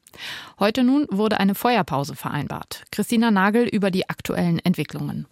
Heute 0.59 0.83
nun 0.83 1.07
wurde 1.09 1.39
eine 1.39 1.55
Feuerpause 1.55 2.15
vereinbart. 2.15 2.83
Christina 2.91 3.31
Nagel 3.31 3.65
über 3.65 3.91
die 3.91 4.09
aktuellen 4.09 4.59
Entwicklungen. 4.59 5.25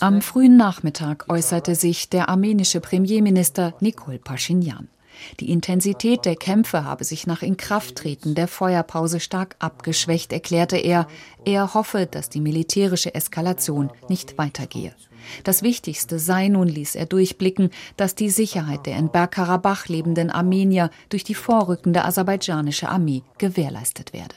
Am 0.00 0.22
frühen 0.22 0.56
Nachmittag 0.56 1.24
äußerte 1.28 1.74
sich 1.74 2.10
der 2.10 2.28
armenische 2.28 2.80
Premierminister 2.80 3.74
Nikol 3.80 4.18
Pashinyan. 4.18 4.88
Die 5.40 5.50
Intensität 5.50 6.24
der 6.24 6.36
Kämpfe 6.36 6.84
habe 6.84 7.04
sich 7.04 7.26
nach 7.26 7.42
Inkrafttreten 7.42 8.34
der 8.34 8.48
Feuerpause 8.48 9.20
stark 9.20 9.56
abgeschwächt, 9.58 10.32
erklärte 10.32 10.76
er. 10.76 11.06
Er 11.44 11.74
hoffe, 11.74 12.06
dass 12.06 12.28
die 12.28 12.40
militärische 12.40 13.14
Eskalation 13.14 13.90
nicht 14.08 14.36
weitergehe. 14.36 14.94
Das 15.42 15.62
Wichtigste 15.62 16.18
sei, 16.18 16.48
nun 16.48 16.68
ließ 16.68 16.94
er 16.94 17.06
durchblicken, 17.06 17.70
dass 17.96 18.14
die 18.14 18.30
Sicherheit 18.30 18.86
der 18.86 18.96
in 18.96 19.10
Bergkarabach 19.10 19.88
lebenden 19.88 20.30
Armenier 20.30 20.90
durch 21.08 21.24
die 21.24 21.34
vorrückende 21.34 22.04
aserbaidschanische 22.04 22.88
Armee 22.88 23.22
gewährleistet 23.38 24.12
werde. 24.12 24.34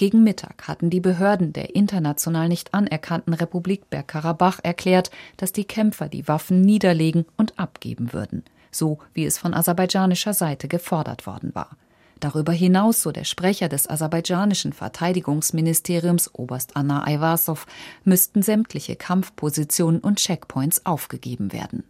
Gegen 0.00 0.24
Mittag 0.24 0.66
hatten 0.66 0.88
die 0.88 1.00
Behörden 1.00 1.52
der 1.52 1.76
international 1.76 2.48
nicht 2.48 2.72
anerkannten 2.72 3.34
Republik 3.34 3.90
Bergkarabach 3.90 4.60
erklärt, 4.62 5.10
dass 5.36 5.52
die 5.52 5.66
Kämpfer 5.66 6.08
die 6.08 6.26
Waffen 6.26 6.62
niederlegen 6.62 7.26
und 7.36 7.58
abgeben 7.58 8.14
würden 8.14 8.42
so 8.70 8.98
wie 9.14 9.24
es 9.24 9.38
von 9.38 9.54
aserbaidschanischer 9.54 10.34
Seite 10.34 10.68
gefordert 10.68 11.26
worden 11.26 11.54
war. 11.54 11.76
Darüber 12.20 12.52
hinaus, 12.52 13.02
so 13.02 13.12
der 13.12 13.24
Sprecher 13.24 13.68
des 13.70 13.88
aserbaidschanischen 13.88 14.74
Verteidigungsministeriums 14.74 16.34
Oberst 16.34 16.76
Anna 16.76 17.04
Ayvasov, 17.04 17.66
müssten 18.04 18.42
sämtliche 18.42 18.94
Kampfpositionen 18.94 20.00
und 20.00 20.18
Checkpoints 20.18 20.84
aufgegeben 20.84 21.52
werden. 21.54 21.84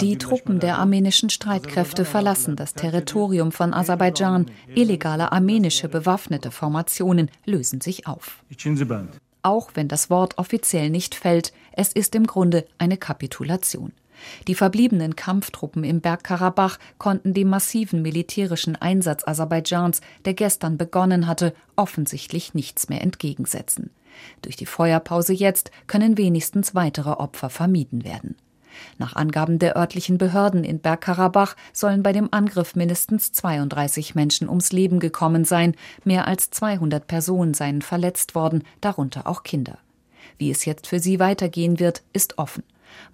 Die 0.00 0.18
Truppen 0.18 0.58
der 0.58 0.78
armenischen 0.78 1.30
Streitkräfte 1.30 2.04
verlassen 2.04 2.56
das 2.56 2.74
Territorium 2.74 3.52
von 3.52 3.72
Aserbaidschan. 3.72 4.46
Illegale 4.74 5.30
armenische 5.30 5.88
bewaffnete 5.88 6.50
Formationen 6.50 7.30
lösen 7.44 7.80
sich 7.80 8.08
auf. 8.08 8.42
Auch 9.42 9.70
wenn 9.74 9.88
das 9.88 10.10
Wort 10.10 10.36
offiziell 10.36 10.90
nicht 10.90 11.14
fällt, 11.14 11.52
es 11.72 11.92
ist 11.92 12.14
im 12.14 12.26
Grunde 12.26 12.66
eine 12.78 12.96
Kapitulation. 12.96 13.92
Die 14.48 14.54
verbliebenen 14.54 15.16
Kampftruppen 15.16 15.84
im 15.84 16.00
Bergkarabach 16.00 16.78
konnten 16.98 17.34
dem 17.34 17.48
massiven 17.48 18.02
militärischen 18.02 18.76
Einsatz 18.76 19.26
Aserbaidschans, 19.26 20.00
der 20.24 20.34
gestern 20.34 20.76
begonnen 20.76 21.26
hatte, 21.26 21.54
offensichtlich 21.76 22.54
nichts 22.54 22.88
mehr 22.88 23.02
entgegensetzen. 23.02 23.90
Durch 24.42 24.56
die 24.56 24.66
Feuerpause 24.66 25.32
jetzt 25.32 25.70
können 25.86 26.18
wenigstens 26.18 26.74
weitere 26.74 27.10
Opfer 27.10 27.50
vermieden 27.50 28.04
werden. 28.04 28.36
Nach 28.98 29.16
Angaben 29.16 29.58
der 29.58 29.76
örtlichen 29.76 30.18
Behörden 30.18 30.64
in 30.64 30.80
Bergkarabach 30.80 31.56
sollen 31.72 32.02
bei 32.02 32.12
dem 32.12 32.28
Angriff 32.30 32.74
mindestens 32.74 33.32
32 33.32 34.14
Menschen 34.14 34.48
ums 34.48 34.72
Leben 34.72 35.00
gekommen 35.00 35.44
sein, 35.44 35.74
mehr 36.04 36.26
als 36.28 36.50
200 36.50 37.06
Personen 37.06 37.54
seien 37.54 37.82
verletzt 37.82 38.34
worden, 38.34 38.62
darunter 38.80 39.26
auch 39.26 39.42
Kinder. 39.42 39.78
Wie 40.38 40.50
es 40.50 40.64
jetzt 40.64 40.86
für 40.86 41.00
sie 41.00 41.18
weitergehen 41.18 41.78
wird, 41.80 42.02
ist 42.12 42.38
offen. 42.38 42.62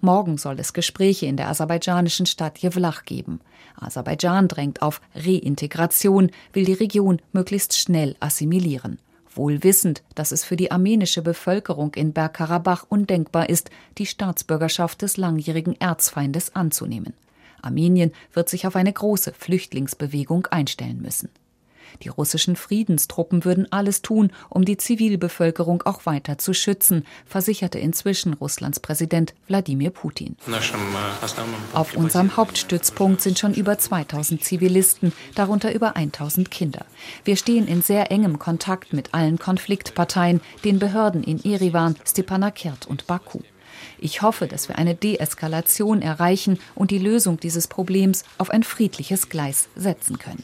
Morgen 0.01 0.37
soll 0.37 0.59
es 0.59 0.73
Gespräche 0.73 1.25
in 1.25 1.37
der 1.37 1.49
aserbaidschanischen 1.49 2.25
Stadt 2.25 2.57
Jewlach 2.59 3.05
geben. 3.05 3.39
Aserbaidschan 3.75 4.47
drängt 4.47 4.81
auf 4.81 5.01
Reintegration, 5.15 6.31
will 6.53 6.65
die 6.65 6.73
Region 6.73 7.21
möglichst 7.33 7.77
schnell 7.77 8.15
assimilieren. 8.19 8.99
Wohl 9.33 9.63
wissend, 9.63 10.03
dass 10.15 10.31
es 10.31 10.43
für 10.43 10.55
die 10.55 10.71
armenische 10.71 11.21
Bevölkerung 11.21 11.93
in 11.93 12.11
Bergkarabach 12.11 12.85
undenkbar 12.89 13.49
ist, 13.49 13.69
die 13.97 14.07
Staatsbürgerschaft 14.07 15.01
des 15.01 15.17
langjährigen 15.17 15.79
Erzfeindes 15.79 16.55
anzunehmen. 16.55 17.13
Armenien 17.61 18.11
wird 18.33 18.49
sich 18.49 18.65
auf 18.65 18.75
eine 18.75 18.93
große 18.93 19.33
Flüchtlingsbewegung 19.33 20.47
einstellen 20.47 21.01
müssen. 21.01 21.29
Die 22.03 22.09
russischen 22.09 22.55
Friedenstruppen 22.55 23.45
würden 23.45 23.71
alles 23.71 24.01
tun, 24.01 24.31
um 24.49 24.65
die 24.65 24.77
Zivilbevölkerung 24.77 25.83
auch 25.83 26.05
weiter 26.05 26.37
zu 26.37 26.53
schützen, 26.53 27.05
versicherte 27.25 27.79
inzwischen 27.79 28.33
Russlands 28.33 28.79
Präsident 28.79 29.33
Wladimir 29.47 29.89
Putin. 29.89 30.35
Auf 31.73 31.95
unserem 31.95 32.37
Hauptstützpunkt 32.37 33.21
sind 33.21 33.39
schon 33.39 33.53
über 33.53 33.77
2000 33.77 34.43
Zivilisten, 34.43 35.13
darunter 35.35 35.73
über 35.73 35.95
1000 35.95 36.51
Kinder. 36.51 36.85
Wir 37.23 37.35
stehen 37.35 37.67
in 37.67 37.81
sehr 37.81 38.11
engem 38.11 38.39
Kontakt 38.39 38.93
mit 38.93 39.13
allen 39.13 39.39
Konfliktparteien, 39.39 40.41
den 40.63 40.79
Behörden 40.79 41.23
in 41.23 41.43
Erivan, 41.43 41.95
Stepanakert 42.05 42.87
und 42.87 43.07
Baku. 43.07 43.39
Ich 43.99 44.21
hoffe, 44.21 44.47
dass 44.47 44.67
wir 44.67 44.77
eine 44.77 44.95
Deeskalation 44.95 46.01
erreichen 46.01 46.59
und 46.75 46.91
die 46.91 46.99
Lösung 46.99 47.39
dieses 47.39 47.67
Problems 47.67 48.23
auf 48.37 48.49
ein 48.49 48.63
friedliches 48.63 49.29
Gleis 49.29 49.69
setzen 49.75 50.19
können. 50.19 50.43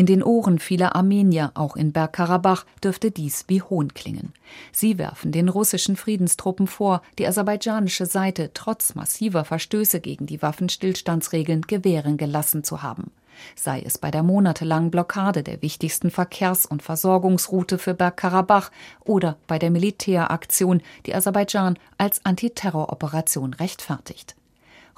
In 0.00 0.06
den 0.06 0.22
Ohren 0.22 0.58
vieler 0.58 0.96
Armenier, 0.96 1.50
auch 1.52 1.76
in 1.76 1.92
Bergkarabach, 1.92 2.64
dürfte 2.82 3.10
dies 3.10 3.44
wie 3.48 3.60
Hohn 3.60 3.92
klingen. 3.92 4.32
Sie 4.72 4.96
werfen 4.96 5.30
den 5.30 5.50
russischen 5.50 5.94
Friedenstruppen 5.94 6.68
vor, 6.68 7.02
die 7.18 7.26
aserbaidschanische 7.26 8.06
Seite 8.06 8.52
trotz 8.54 8.94
massiver 8.94 9.44
Verstöße 9.44 10.00
gegen 10.00 10.24
die 10.24 10.40
Waffenstillstandsregeln 10.40 11.66
gewähren 11.66 12.16
gelassen 12.16 12.64
zu 12.64 12.82
haben. 12.82 13.10
Sei 13.56 13.82
es 13.84 13.98
bei 13.98 14.10
der 14.10 14.22
monatelangen 14.22 14.90
Blockade 14.90 15.42
der 15.42 15.60
wichtigsten 15.60 16.10
Verkehrs- 16.10 16.64
und 16.64 16.82
Versorgungsroute 16.82 17.76
für 17.76 17.92
Bergkarabach 17.92 18.70
oder 19.04 19.36
bei 19.46 19.58
der 19.58 19.70
Militäraktion, 19.70 20.80
die 21.04 21.14
Aserbaidschan 21.14 21.78
als 21.98 22.24
Antiterroroperation 22.24 23.52
rechtfertigt. 23.52 24.34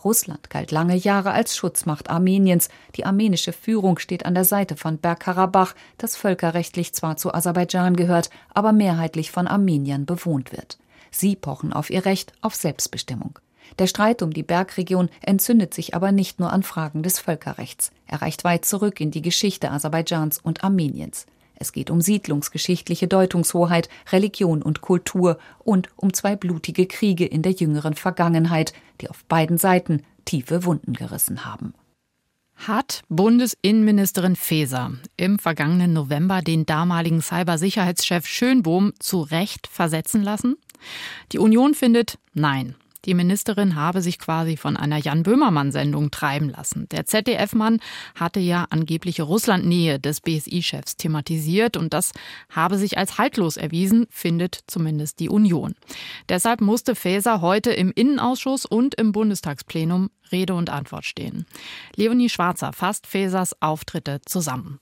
Russland 0.04 0.50
galt 0.50 0.70
lange 0.70 0.96
Jahre 0.96 1.32
als 1.32 1.56
Schutzmacht 1.56 2.10
Armeniens. 2.10 2.68
Die 2.96 3.04
armenische 3.04 3.52
Führung 3.52 3.98
steht 3.98 4.26
an 4.26 4.34
der 4.34 4.44
Seite 4.44 4.76
von 4.76 4.98
Bergkarabach, 4.98 5.74
das 5.98 6.16
völkerrechtlich 6.16 6.92
zwar 6.94 7.16
zu 7.16 7.32
Aserbaidschan 7.32 7.96
gehört, 7.96 8.30
aber 8.52 8.72
mehrheitlich 8.72 9.30
von 9.30 9.46
Armeniern 9.46 10.06
bewohnt 10.06 10.52
wird. 10.52 10.78
Sie 11.10 11.36
pochen 11.36 11.72
auf 11.72 11.90
ihr 11.90 12.04
Recht 12.04 12.32
auf 12.40 12.54
Selbstbestimmung. 12.54 13.38
Der 13.78 13.86
Streit 13.86 14.22
um 14.22 14.32
die 14.32 14.42
Bergregion 14.42 15.08
entzündet 15.20 15.72
sich 15.72 15.94
aber 15.94 16.12
nicht 16.12 16.40
nur 16.40 16.52
an 16.52 16.62
Fragen 16.62 17.02
des 17.02 17.18
Völkerrechts. 17.18 17.90
Er 18.06 18.22
reicht 18.22 18.44
weit 18.44 18.64
zurück 18.64 19.00
in 19.00 19.10
die 19.10 19.22
Geschichte 19.22 19.70
Aserbaidschans 19.70 20.38
und 20.38 20.64
Armeniens. 20.64 21.26
Es 21.54 21.72
geht 21.72 21.90
um 21.90 22.00
siedlungsgeschichtliche 22.00 23.08
Deutungshoheit, 23.08 23.88
Religion 24.10 24.62
und 24.62 24.80
Kultur 24.80 25.38
und 25.58 25.88
um 25.96 26.12
zwei 26.12 26.36
blutige 26.36 26.86
Kriege 26.86 27.24
in 27.24 27.42
der 27.42 27.52
jüngeren 27.52 27.94
Vergangenheit, 27.94 28.72
die 29.00 29.08
auf 29.08 29.24
beiden 29.24 29.58
Seiten 29.58 30.02
tiefe 30.24 30.64
Wunden 30.64 30.92
gerissen 30.92 31.44
haben. 31.44 31.74
Hat 32.54 33.02
Bundesinnenministerin 33.08 34.36
Faeser 34.36 34.92
im 35.16 35.38
vergangenen 35.38 35.92
November 35.92 36.42
den 36.42 36.64
damaligen 36.64 37.20
Cybersicherheitschef 37.20 38.26
Schönbohm 38.26 38.92
zu 39.00 39.22
Recht 39.22 39.66
versetzen 39.66 40.22
lassen? 40.22 40.56
Die 41.32 41.38
Union 41.38 41.74
findet 41.74 42.18
Nein. 42.34 42.76
Die 43.04 43.14
Ministerin 43.14 43.74
habe 43.74 44.00
sich 44.00 44.18
quasi 44.18 44.56
von 44.56 44.76
einer 44.76 44.98
Jan 44.98 45.22
Böhmermann-Sendung 45.22 46.10
treiben 46.10 46.50
lassen. 46.50 46.88
Der 46.90 47.04
ZDF-Mann 47.04 47.80
hatte 48.14 48.40
ja 48.40 48.66
angebliche 48.70 49.24
Russlandnähe 49.24 49.98
des 49.98 50.20
BSI-Chefs 50.20 50.96
thematisiert 50.96 51.76
und 51.76 51.92
das 51.92 52.12
habe 52.48 52.78
sich 52.78 52.98
als 52.98 53.18
haltlos 53.18 53.56
erwiesen, 53.56 54.06
findet 54.10 54.60
zumindest 54.66 55.18
die 55.20 55.28
Union. 55.28 55.74
Deshalb 56.28 56.60
musste 56.60 56.94
Faeser 56.94 57.40
heute 57.40 57.72
im 57.72 57.90
Innenausschuss 57.92 58.66
und 58.66 58.94
im 58.94 59.12
Bundestagsplenum 59.12 60.10
Rede 60.30 60.54
und 60.54 60.70
Antwort 60.70 61.04
stehen. 61.04 61.46
Leonie 61.96 62.28
Schwarzer 62.28 62.72
fasst 62.72 63.06
Faesers 63.06 63.60
Auftritte 63.60 64.20
zusammen. 64.24 64.78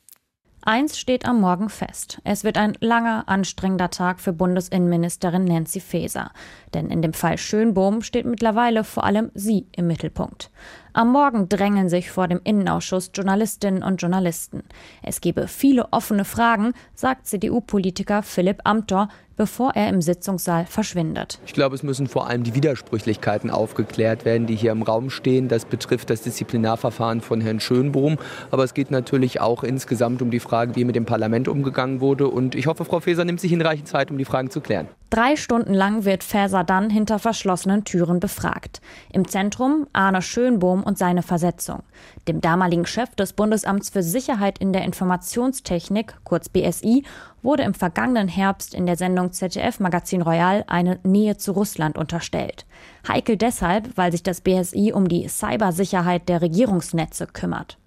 Eins 0.70 1.00
steht 1.00 1.24
am 1.26 1.40
Morgen 1.40 1.68
fest. 1.68 2.20
Es 2.22 2.44
wird 2.44 2.56
ein 2.56 2.74
langer, 2.78 3.24
anstrengender 3.26 3.90
Tag 3.90 4.20
für 4.20 4.32
Bundesinnenministerin 4.32 5.44
Nancy 5.44 5.80
Faeser. 5.80 6.30
Denn 6.74 6.90
in 6.90 7.02
dem 7.02 7.12
Fall 7.12 7.38
Schönbohm 7.38 8.02
steht 8.02 8.24
mittlerweile 8.24 8.84
vor 8.84 9.02
allem 9.02 9.32
sie 9.34 9.66
im 9.74 9.88
Mittelpunkt. 9.88 10.52
Am 10.92 11.12
Morgen 11.12 11.49
drängeln 11.49 11.88
sich 11.88 12.11
vor 12.11 12.26
dem 12.26 12.40
Innenausschuss 12.42 13.12
Journalistinnen 13.14 13.85
und 13.85 14.02
Journalisten. 14.02 14.64
Es 15.02 15.20
gebe 15.20 15.47
viele 15.47 15.92
offene 15.92 16.25
Fragen, 16.25 16.73
sagt 16.97 17.28
CDU-Politiker 17.28 18.25
Philipp 18.25 18.61
Amthor, 18.64 19.09
bevor 19.37 19.76
er 19.76 19.88
im 19.88 20.02
Sitzungssaal 20.02 20.66
verschwindet. 20.66 21.38
Ich 21.47 21.52
glaube, 21.52 21.76
es 21.76 21.85
müssen 21.85 22.09
vor 22.09 22.28
allem 22.28 22.42
die 22.42 22.56
Widersprüchlichkeiten 22.56 23.50
aufgeklärt 23.50 24.25
werden, 24.25 24.49
die 24.49 24.56
hier 24.56 24.73
im 24.73 24.82
Raum 24.82 25.11
stehen. 25.11 25.47
Das 25.47 25.64
betrifft 25.64 26.11
das 26.11 26.23
Disziplinarverfahren 26.23 27.20
von 27.20 27.40
Herrn 27.40 27.61
Schönbohm. 27.61 28.18
Aber 28.50 28.64
es 28.64 28.75
geht 28.75 28.90
natürlich 28.90 29.40
auch 29.40 29.62
insgesamt 29.62 30.23
um 30.23 30.32
die 30.32 30.40
Frage, 30.40 30.75
wie 30.75 30.85
mit 30.85 30.97
dem 30.97 31.06
Parlament 31.06 31.47
umgegangen 31.47 32.00
wurde. 32.00 32.26
Und 32.26 32.56
ich 32.56 32.66
hoffe, 32.66 32.85
Frau 32.85 32.99
Faeser 32.99 33.25
nimmt 33.25 33.40
sich 33.40 33.50
hinreichend 33.50 33.87
Zeit, 33.87 34.11
um 34.11 34.18
die 34.18 34.25
Fragen 34.25 34.50
zu 34.50 34.61
klären. 34.61 34.88
Drei 35.10 35.34
Stunden 35.34 35.74
lang 35.74 36.04
wird 36.04 36.22
Faeser 36.22 36.62
dann 36.62 36.88
hinter 36.88 37.18
verschlossenen 37.18 37.82
Türen 37.82 38.20
befragt. 38.20 38.80
Im 39.12 39.26
Zentrum 39.26 39.88
Arne 39.92 40.22
Schönbohm 40.22 40.84
und 40.84 40.98
seine 40.98 41.22
Versetzung. 41.22 41.82
Dem 42.28 42.40
damaligen 42.40 42.86
Chef 42.86 43.12
des 43.16 43.32
Bundesamts 43.32 43.90
für 43.90 44.04
Sicherheit 44.04 44.60
in 44.60 44.72
der 44.72 44.84
Informationstechnik, 44.84 46.14
kurz 46.22 46.48
BSI, 46.48 47.02
wurde 47.42 47.64
im 47.64 47.74
vergangenen 47.74 48.28
Herbst 48.28 48.72
in 48.72 48.86
der 48.86 48.96
Sendung 48.96 49.32
ZDF 49.32 49.80
Magazin 49.80 50.22
Royal 50.22 50.62
eine 50.68 51.00
Nähe 51.02 51.36
zu 51.36 51.50
Russland 51.50 51.98
unterstellt. 51.98 52.64
Heikel 53.08 53.36
deshalb, 53.36 53.96
weil 53.96 54.12
sich 54.12 54.22
das 54.22 54.42
BSI 54.42 54.92
um 54.92 55.08
die 55.08 55.26
Cybersicherheit 55.26 56.28
der 56.28 56.40
Regierungsnetze 56.40 57.26
kümmert. 57.26 57.78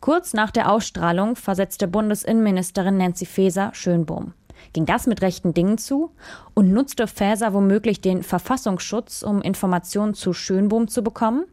Kurz 0.00 0.34
nach 0.34 0.50
der 0.50 0.70
Ausstrahlung 0.70 1.34
versetzte 1.34 1.88
Bundesinnenministerin 1.88 2.98
Nancy 2.98 3.24
Faeser 3.24 3.70
Schönbohm. 3.72 4.34
Ging 4.72 4.86
das 4.86 5.06
mit 5.06 5.22
rechten 5.22 5.54
Dingen 5.54 5.78
zu? 5.78 6.10
Und 6.54 6.72
nutzte 6.72 7.06
Faeser 7.06 7.54
womöglich 7.54 8.00
den 8.00 8.22
Verfassungsschutz, 8.22 9.22
um 9.22 9.42
Informationen 9.42 10.14
zu 10.14 10.32
Schönbohm 10.32 10.88
zu 10.88 11.02
bekommen? 11.02 11.44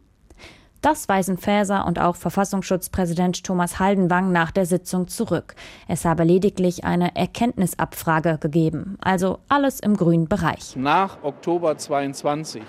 Das 0.82 1.08
weisen 1.08 1.38
Faeser 1.38 1.86
und 1.86 1.98
auch 1.98 2.16
Verfassungsschutzpräsident 2.16 3.42
Thomas 3.42 3.80
Haldenwang 3.80 4.30
nach 4.30 4.52
der 4.52 4.66
Sitzung 4.66 5.08
zurück. 5.08 5.56
Es 5.88 6.04
habe 6.04 6.22
lediglich 6.22 6.84
eine 6.84 7.16
Erkenntnisabfrage 7.16 8.38
gegeben, 8.38 8.96
also 9.00 9.40
alles 9.48 9.80
im 9.80 9.96
grünen 9.96 10.28
Bereich. 10.28 10.76
Nach 10.76 11.18
Oktober 11.24 11.76
22 11.76 12.62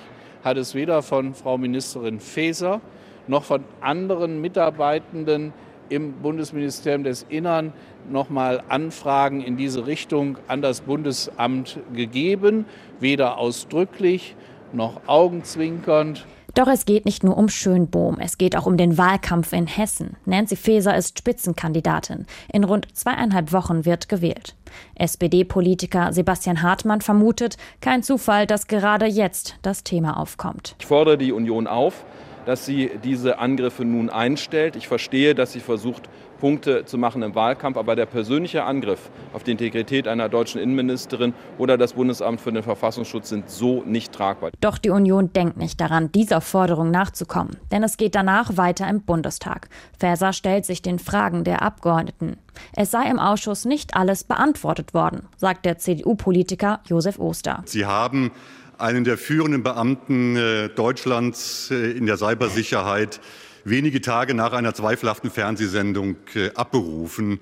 hat 0.44 0.58
es 0.58 0.74
weder 0.74 1.04
von 1.04 1.36
Frau 1.36 1.58
Ministerin 1.58 2.20
Faeser 2.20 2.82
noch 3.28 3.44
von 3.44 3.64
anderen 3.82 4.42
Mitarbeitenden 4.42 5.54
im 5.90 6.14
Bundesministerium 6.14 7.04
des 7.04 7.26
Innern 7.30 7.74
noch 8.10 8.30
mal 8.30 8.64
Anfragen 8.70 9.42
in 9.42 9.58
diese 9.58 9.88
Richtung 9.88 10.38
an 10.48 10.62
das 10.62 10.82
Bundesamt 10.82 11.80
gegeben, 11.94 12.66
weder 13.00 13.38
ausdrücklich 13.38 14.36
noch 14.74 15.02
augenzwinkernd. 15.08 16.26
Doch 16.58 16.68
es 16.68 16.86
geht 16.86 17.06
nicht 17.06 17.24
nur 17.24 17.38
um 17.38 17.50
Schönbohm, 17.50 18.18
es 18.20 18.40
geht 18.40 18.56
auch 18.56 18.66
um 18.66 18.78
den 18.78 18.98
Wahlkampf 18.98 19.54
in 19.54 19.68
Hessen. 19.68 20.18
Nancy 20.26 20.56
Faeser 20.56 20.98
ist 20.98 21.20
Spitzenkandidatin. 21.20 22.26
In 22.52 22.64
rund 22.64 22.88
zweieinhalb 22.96 23.54
Wochen 23.54 23.86
wird 23.86 24.10
gewählt. 24.10 24.56
SPD-Politiker 24.96 26.14
Sebastian 26.14 26.64
Hartmann 26.64 27.02
vermutet, 27.02 27.58
kein 27.80 28.02
Zufall, 28.02 28.48
dass 28.48 28.66
gerade 28.66 29.06
jetzt 29.06 29.58
das 29.62 29.84
Thema 29.84 30.20
aufkommt. 30.20 30.76
Ich 30.80 30.88
fordere 30.88 31.20
die 31.20 31.32
Union 31.32 31.68
auf, 31.68 32.04
dass 32.48 32.66
sie 32.66 32.90
diese 33.04 33.40
Angriffe 33.40 33.84
nun 33.84 34.10
einstellt. 34.10 34.78
Ich 34.78 34.88
verstehe, 34.88 35.36
dass 35.36 35.52
sie 35.52 35.60
versucht, 35.60 36.10
Punkte 36.40 36.86
zu 36.86 36.98
machen 36.98 37.22
im 37.22 37.36
Wahlkampf, 37.36 37.76
aber 37.76 37.98
der 37.98 38.06
persönliche 38.06 38.64
Angriff 38.64 39.10
auf 39.34 39.44
die 39.44 39.52
Integrität 39.52 40.08
einer 40.08 40.30
deutschen 40.30 40.62
Innenministerin 40.62 41.34
oder 41.58 41.78
das 41.78 41.94
Bundesamt 41.94 42.40
für 42.40 42.54
den 42.54 42.64
Verfassungsschutz 42.64 43.28
sind 43.28 43.50
so 43.50 43.84
nicht 43.86 44.14
tragbar. 44.14 44.52
Doch 44.62 44.78
die 44.78 44.92
Union 44.92 45.34
denkt 45.34 45.58
nicht 45.58 45.82
daran, 45.82 46.10
dieser 46.14 46.40
Forderung 46.40 46.90
nachzukommen, 46.90 47.58
denn 47.72 47.84
es 47.84 47.98
geht 47.98 48.16
danach 48.16 48.56
weiter 48.56 48.88
im 48.88 49.02
Bundestag. 49.02 49.68
Faeser 50.00 50.32
stellt 50.32 50.66
sich 50.66 50.82
den 50.82 51.00
Fragen 51.00 51.44
der 51.44 51.64
Abgeordneten. 51.64 52.38
Es 52.76 52.92
sei 52.92 53.10
im 53.10 53.20
Ausschuss 53.20 53.66
nicht 53.66 53.96
alles 53.96 54.24
beantwortet 54.24 54.94
worden, 54.94 55.28
sagt 55.36 55.66
der 55.66 55.80
CDU-Politiker 55.80 56.80
Josef 56.86 57.20
Oster. 57.20 57.64
Sie 57.66 57.86
haben 57.86 58.32
einen 58.78 59.04
der 59.04 59.18
führenden 59.18 59.64
Beamten 59.64 60.36
äh, 60.36 60.70
Deutschlands 60.70 61.72
äh, 61.72 61.92
in 61.92 62.06
der 62.06 62.18
Cybersicherheit 62.18 63.20
wenige 63.64 64.02
Tage 64.02 64.34
nach 64.34 64.54
einer 64.54 64.74
zweifelhaften 64.74 65.30
Fernsehsendung 65.30 66.16
äh, 66.36 66.52
abberufen. 66.54 67.40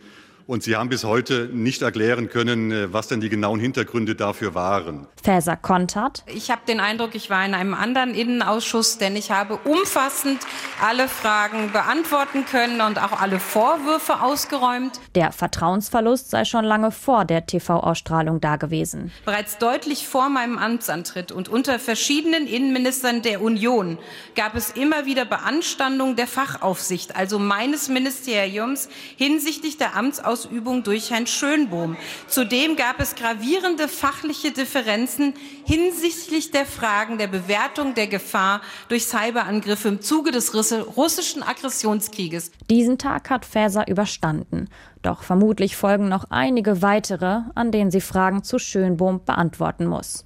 Und 0.48 0.62
Sie 0.62 0.76
haben 0.76 0.90
bis 0.90 1.04
heute 1.04 1.50
nicht 1.52 1.82
erklären 1.82 2.30
können, 2.30 2.72
äh, 2.72 2.94
was 2.94 3.08
denn 3.08 3.20
die 3.20 3.30
genauen 3.30 3.60
Hintergründe 3.60 4.14
dafür 4.14 4.54
waren. 4.54 5.08
Faeser 5.24 5.58
kontert. 5.58 6.24
Ich 6.28 6.52
habe 6.52 6.62
den 6.68 6.80
Eindruck, 6.80 7.16
ich 7.16 7.32
war 7.32 7.44
in 7.44 7.56
einem 7.56 7.74
anderen 7.74 8.14
Innenausschuss, 8.14 9.00
denn 9.00 9.16
ich 9.16 9.32
habe 9.32 9.58
umfassend 9.64 10.40
alle 10.84 11.08
Fragen 11.08 11.72
beantworten 11.72 12.46
können 12.46 12.82
und 12.82 13.02
auch 13.02 13.20
alle 13.20 13.40
Vorwürfe 13.40 14.22
ausgeräumt. 14.22 15.00
Der 15.16 15.32
Vertrauensverlust 15.32 16.30
sei 16.30 16.46
schon 16.46 16.64
lange 16.64 16.92
vor 16.92 17.26
der 17.26 17.48
TV-Ausstrahlung 17.48 18.40
dagewesen. 18.40 19.12
Bereits 19.26 19.58
deutlich 19.58 20.08
vor 20.08 20.30
meinem 20.30 20.60
Amtsantritt 20.60 21.32
und 21.32 21.50
unter 21.50 21.80
verschiedenen 21.80 22.46
Innenministern 22.46 23.24
der 23.24 23.42
Union 23.42 23.98
gab 24.36 24.54
es 24.54 24.70
immer 24.70 25.08
wieder 25.08 25.26
Beanstandungen 25.26 26.16
der 26.16 26.28
Fachaufsicht, 26.28 27.16
also 27.16 27.40
meines 27.40 27.90
Ministeriums, 27.90 28.90
hinsichtlich 29.18 29.78
der 29.78 29.96
Amtsausübung 29.96 30.35
Amtsausübung 30.36 30.84
durch 30.84 31.12
Herrn 31.12 31.28
Schönbohm. 31.28 31.96
Zudem 32.28 32.76
gab 32.76 33.00
es 33.00 33.16
gravierende 33.16 33.88
fachliche 33.88 34.52
Differenzen 34.52 35.34
hinsichtlich 35.66 36.52
der 36.52 36.66
Fragen 36.66 37.18
der 37.18 37.28
Bewertung 37.28 37.96
der 37.96 38.08
Gefahr 38.08 38.62
durch 38.90 39.06
Cyberangriffe 39.06 39.88
im 39.88 40.02
Zuge 40.02 40.32
des 40.32 40.54
russischen 40.54 41.42
Aggressionskrieges. 41.42 42.52
Diesen 42.70 42.98
Tag 42.98 43.30
hat 43.30 43.46
Faeser 43.46 43.88
überstanden. 43.88 44.68
Doch 45.02 45.24
vermutlich 45.24 45.78
folgen 45.78 46.10
noch 46.10 46.26
einige 46.30 46.82
weitere, 46.82 47.42
an 47.56 47.72
denen 47.72 47.92
sie 47.92 48.02
Fragen 48.02 48.44
zu 48.44 48.60
Schönbohm 48.60 49.24
beantworten 49.24 49.86
muss. 49.86 50.26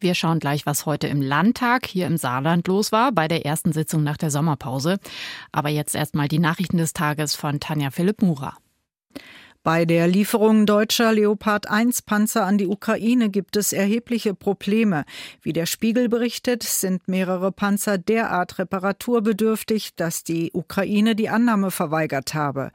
Wir 0.00 0.14
schauen 0.14 0.40
gleich, 0.40 0.66
was 0.66 0.86
heute 0.86 1.06
im 1.06 1.22
Landtag 1.22 1.86
hier 1.86 2.06
im 2.06 2.16
Saarland 2.16 2.66
los 2.66 2.92
war, 2.92 3.12
bei 3.12 3.28
der 3.28 3.46
ersten 3.46 3.72
Sitzung 3.72 4.02
nach 4.02 4.18
der 4.18 4.30
Sommerpause. 4.30 4.98
Aber 5.52 5.68
jetzt 5.68 5.94
erstmal 5.94 6.28
die 6.28 6.38
Nachrichten 6.38 6.76
des 6.76 6.92
Tages 6.92 7.34
von 7.34 7.60
Tanja 7.60 7.90
Philipp 7.90 8.20
Murer. 8.20 8.56
Bei 9.66 9.84
der 9.84 10.06
Lieferung 10.06 10.64
deutscher 10.64 11.12
Leopard 11.12 11.68
1 11.68 12.02
Panzer 12.02 12.44
an 12.44 12.56
die 12.56 12.68
Ukraine 12.68 13.30
gibt 13.30 13.56
es 13.56 13.72
erhebliche 13.72 14.32
Probleme. 14.32 15.04
Wie 15.42 15.52
der 15.52 15.66
Spiegel 15.66 16.08
berichtet, 16.08 16.62
sind 16.62 17.08
mehrere 17.08 17.50
Panzer 17.50 17.98
derart 17.98 18.60
reparaturbedürftig, 18.60 19.96
dass 19.96 20.22
die 20.22 20.52
Ukraine 20.54 21.16
die 21.16 21.28
Annahme 21.28 21.72
verweigert 21.72 22.32
habe. 22.32 22.70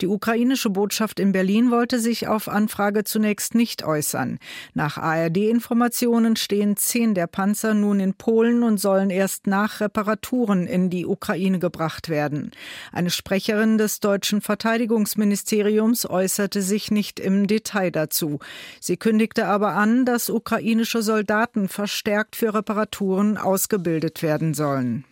Die 0.00 0.06
ukrainische 0.06 0.70
Botschaft 0.70 1.18
in 1.18 1.32
Berlin 1.32 1.72
wollte 1.72 1.98
sich 1.98 2.28
auf 2.28 2.48
Anfrage 2.48 3.02
zunächst 3.02 3.56
nicht 3.56 3.82
äußern. 3.82 4.38
Nach 4.72 4.98
ARD-Informationen 4.98 6.36
stehen 6.36 6.76
zehn 6.76 7.14
der 7.14 7.26
Panzer 7.26 7.74
nun 7.74 7.98
in 7.98 8.14
Polen 8.14 8.62
und 8.62 8.78
sollen 8.78 9.10
erst 9.10 9.48
nach 9.48 9.80
Reparaturen 9.80 10.68
in 10.68 10.90
die 10.90 11.06
Ukraine 11.06 11.58
gebracht 11.58 12.08
werden. 12.08 12.52
Eine 12.92 13.10
Sprecherin 13.10 13.78
des 13.78 13.98
deutschen 13.98 14.40
Verteidigungsministeriums 14.40 16.08
äußerte 16.08 16.35
äußerte 16.36 16.60
sich 16.60 16.90
nicht 16.90 17.18
im 17.18 17.46
Detail 17.46 17.90
dazu. 17.90 18.40
Sie 18.78 18.98
kündigte 18.98 19.46
aber 19.46 19.72
an, 19.72 20.04
dass 20.04 20.28
ukrainische 20.28 21.00
Soldaten 21.00 21.66
verstärkt 21.66 22.36
für 22.36 22.52
Reparaturen 22.52 23.38
ausgebildet 23.38 24.22
werden 24.22 24.52
sollen. 24.52 25.06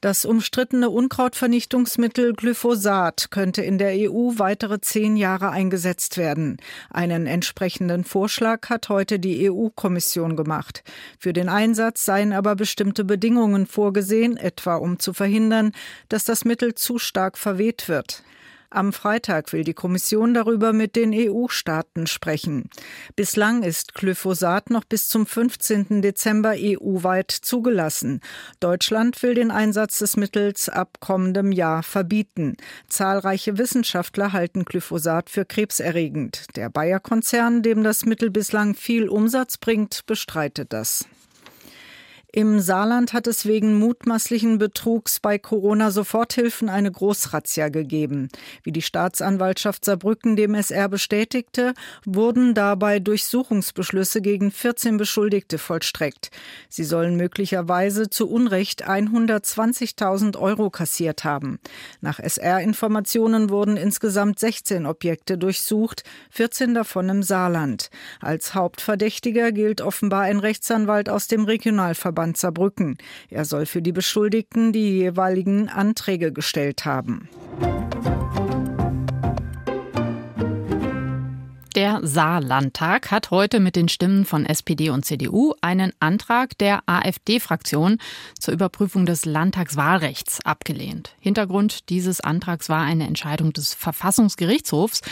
Das 0.00 0.24
umstrittene 0.24 0.90
Unkrautvernichtungsmittel 0.90 2.34
Glyphosat 2.34 3.32
könnte 3.32 3.62
in 3.62 3.78
der 3.78 3.94
EU 4.08 4.34
weitere 4.36 4.80
zehn 4.80 5.16
Jahre 5.16 5.50
eingesetzt 5.50 6.18
werden. 6.18 6.58
Einen 6.90 7.26
entsprechenden 7.26 8.04
Vorschlag 8.04 8.68
hat 8.68 8.88
heute 8.88 9.18
die 9.18 9.50
EU-Kommission 9.50 10.36
gemacht. 10.36 10.84
Für 11.18 11.32
den 11.32 11.48
Einsatz 11.48 12.04
seien 12.04 12.32
aber 12.32 12.54
bestimmte 12.54 13.04
Bedingungen 13.04 13.66
vorgesehen, 13.66 14.36
etwa 14.36 14.76
um 14.76 15.00
zu 15.00 15.12
verhindern, 15.12 15.72
dass 16.08 16.22
das 16.22 16.44
Mittel 16.44 16.76
zu 16.76 16.98
stark 17.00 17.36
verweht 17.36 17.88
wird. 17.88 18.22
Am 18.70 18.92
Freitag 18.92 19.52
will 19.52 19.64
die 19.64 19.74
Kommission 19.74 20.34
darüber 20.34 20.72
mit 20.72 20.96
den 20.96 21.12
EU-Staaten 21.14 22.06
sprechen. 22.06 22.68
Bislang 23.14 23.62
ist 23.62 23.94
Glyphosat 23.94 24.70
noch 24.70 24.84
bis 24.84 25.08
zum 25.08 25.26
15. 25.26 26.02
Dezember 26.02 26.54
EU-weit 26.56 27.30
zugelassen. 27.30 28.20
Deutschland 28.60 29.22
will 29.22 29.34
den 29.34 29.50
Einsatz 29.50 29.98
des 29.98 30.16
Mittels 30.16 30.68
ab 30.68 30.98
kommendem 31.00 31.52
Jahr 31.52 31.82
verbieten. 31.82 32.56
Zahlreiche 32.88 33.58
Wissenschaftler 33.58 34.32
halten 34.32 34.64
Glyphosat 34.64 35.30
für 35.30 35.44
krebserregend. 35.44 36.44
Der 36.56 36.68
Bayer-Konzern, 36.68 37.62
dem 37.62 37.84
das 37.84 38.04
Mittel 38.04 38.30
bislang 38.30 38.74
viel 38.74 39.08
Umsatz 39.08 39.58
bringt, 39.58 40.06
bestreitet 40.06 40.72
das. 40.72 41.06
Im 42.32 42.60
Saarland 42.60 43.12
hat 43.12 43.28
es 43.28 43.46
wegen 43.46 43.78
mutmaßlichen 43.78 44.58
Betrugs 44.58 45.20
bei 45.20 45.38
Corona-Soforthilfen 45.38 46.68
eine 46.68 46.90
Großrazzia 46.90 47.68
gegeben. 47.68 48.28
Wie 48.64 48.72
die 48.72 48.82
Staatsanwaltschaft 48.82 49.84
Saarbrücken 49.84 50.34
dem 50.34 50.54
SR 50.54 50.88
bestätigte, 50.88 51.72
wurden 52.04 52.52
dabei 52.52 52.98
Durchsuchungsbeschlüsse 52.98 54.20
gegen 54.20 54.50
14 54.50 54.96
Beschuldigte 54.96 55.56
vollstreckt. 55.56 56.30
Sie 56.68 56.84
sollen 56.84 57.16
möglicherweise 57.16 58.10
zu 58.10 58.28
Unrecht 58.28 58.86
120.000 58.86 60.36
Euro 60.36 60.68
kassiert 60.68 61.24
haben. 61.24 61.60
Nach 62.00 62.18
SR-Informationen 62.18 63.50
wurden 63.50 63.76
insgesamt 63.76 64.40
16 64.40 64.84
Objekte 64.84 65.38
durchsucht, 65.38 66.02
14 66.30 66.74
davon 66.74 67.08
im 67.08 67.22
Saarland. 67.22 67.88
Als 68.20 68.54
Hauptverdächtiger 68.54 69.52
gilt 69.52 69.80
offenbar 69.80 70.22
ein 70.22 70.40
Rechtsanwalt 70.40 71.08
aus 71.08 71.28
dem 71.28 71.44
Regionalverband 71.44 72.15
Verband 72.16 72.38
Saarbrücken. 72.38 72.96
Er 73.28 73.44
soll 73.44 73.66
für 73.66 73.82
die 73.82 73.92
Beschuldigten 73.92 74.72
die 74.72 75.00
jeweiligen 75.00 75.68
Anträge 75.68 76.32
gestellt 76.32 76.86
haben. 76.86 77.28
Saarlandtag 82.02 83.10
hat 83.10 83.30
heute 83.30 83.60
mit 83.60 83.76
den 83.76 83.88
Stimmen 83.88 84.24
von 84.24 84.46
SPD 84.46 84.90
und 84.90 85.04
CDU 85.04 85.54
einen 85.60 85.92
Antrag 86.00 86.56
der 86.58 86.82
AfD-Fraktion 86.86 87.98
zur 88.38 88.54
Überprüfung 88.54 89.06
des 89.06 89.24
Landtagswahlrechts 89.24 90.44
abgelehnt. 90.44 91.14
Hintergrund 91.20 91.88
dieses 91.88 92.20
Antrags 92.20 92.68
war 92.68 92.82
eine 92.82 93.06
Entscheidung 93.06 93.52
des 93.52 93.74
Verfassungsgerichtshofs. 93.74 95.02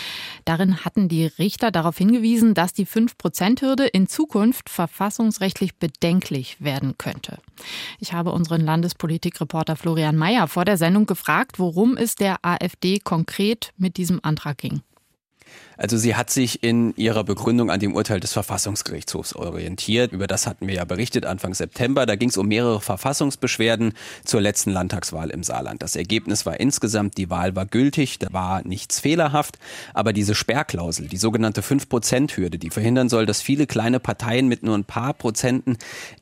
Darin 0.44 0.84
hatten 0.84 1.08
die 1.08 1.26
Richter 1.26 1.70
darauf 1.70 1.98
hingewiesen, 1.98 2.54
dass 2.54 2.72
die 2.72 2.86
5-Prozent-Hürde 2.86 3.86
in 3.86 4.06
Zukunft 4.06 4.68
verfassungsrechtlich 4.70 5.76
bedenklich 5.76 6.56
werden 6.60 6.96
könnte. 6.98 7.38
Ich 7.98 8.12
habe 8.12 8.32
unseren 8.32 8.60
Landespolitikreporter 8.60 9.76
Florian 9.76 10.16
Mayer 10.16 10.48
vor 10.48 10.64
der 10.64 10.76
Sendung 10.76 11.06
gefragt, 11.06 11.58
worum 11.58 11.96
es 11.96 12.14
der 12.14 12.38
AfD 12.42 12.98
konkret 12.98 13.72
mit 13.76 13.96
diesem 13.96 14.20
Antrag 14.22 14.58
ging. 14.58 14.82
Also 15.76 15.96
sie 15.96 16.14
hat 16.14 16.30
sich 16.30 16.62
in 16.62 16.94
ihrer 16.96 17.24
Begründung 17.24 17.70
an 17.70 17.80
dem 17.80 17.94
Urteil 17.94 18.20
des 18.20 18.32
Verfassungsgerichtshofs 18.32 19.34
orientiert. 19.34 20.12
Über 20.12 20.26
das 20.26 20.46
hatten 20.46 20.66
wir 20.66 20.74
ja 20.74 20.84
berichtet 20.84 21.26
Anfang 21.26 21.54
September. 21.54 22.06
Da 22.06 22.16
ging 22.16 22.28
es 22.28 22.37
um 22.37 22.46
mehrere 22.46 22.80
Verfassungsbeschwerden 22.80 23.94
zur 24.24 24.40
letzten 24.40 24.70
Landtagswahl 24.70 25.30
im 25.30 25.42
Saarland. 25.42 25.82
Das 25.82 25.96
Ergebnis 25.96 26.46
war 26.46 26.60
insgesamt, 26.60 27.18
die 27.18 27.30
Wahl 27.30 27.56
war 27.56 27.66
gültig, 27.66 28.18
da 28.18 28.32
war 28.32 28.66
nichts 28.66 29.00
fehlerhaft. 29.00 29.58
Aber 29.92 30.12
diese 30.12 30.34
Sperrklausel, 30.34 31.08
die 31.08 31.16
sogenannte 31.16 31.62
5-Prozent-Hürde, 31.62 32.58
die 32.58 32.70
verhindern 32.70 33.08
soll, 33.08 33.26
dass 33.26 33.42
viele 33.42 33.66
kleine 33.66 34.00
Parteien 34.00 34.48
mit 34.48 34.62
nur 34.62 34.76
ein 34.76 34.84
paar 34.84 35.14
Prozenten 35.14 35.76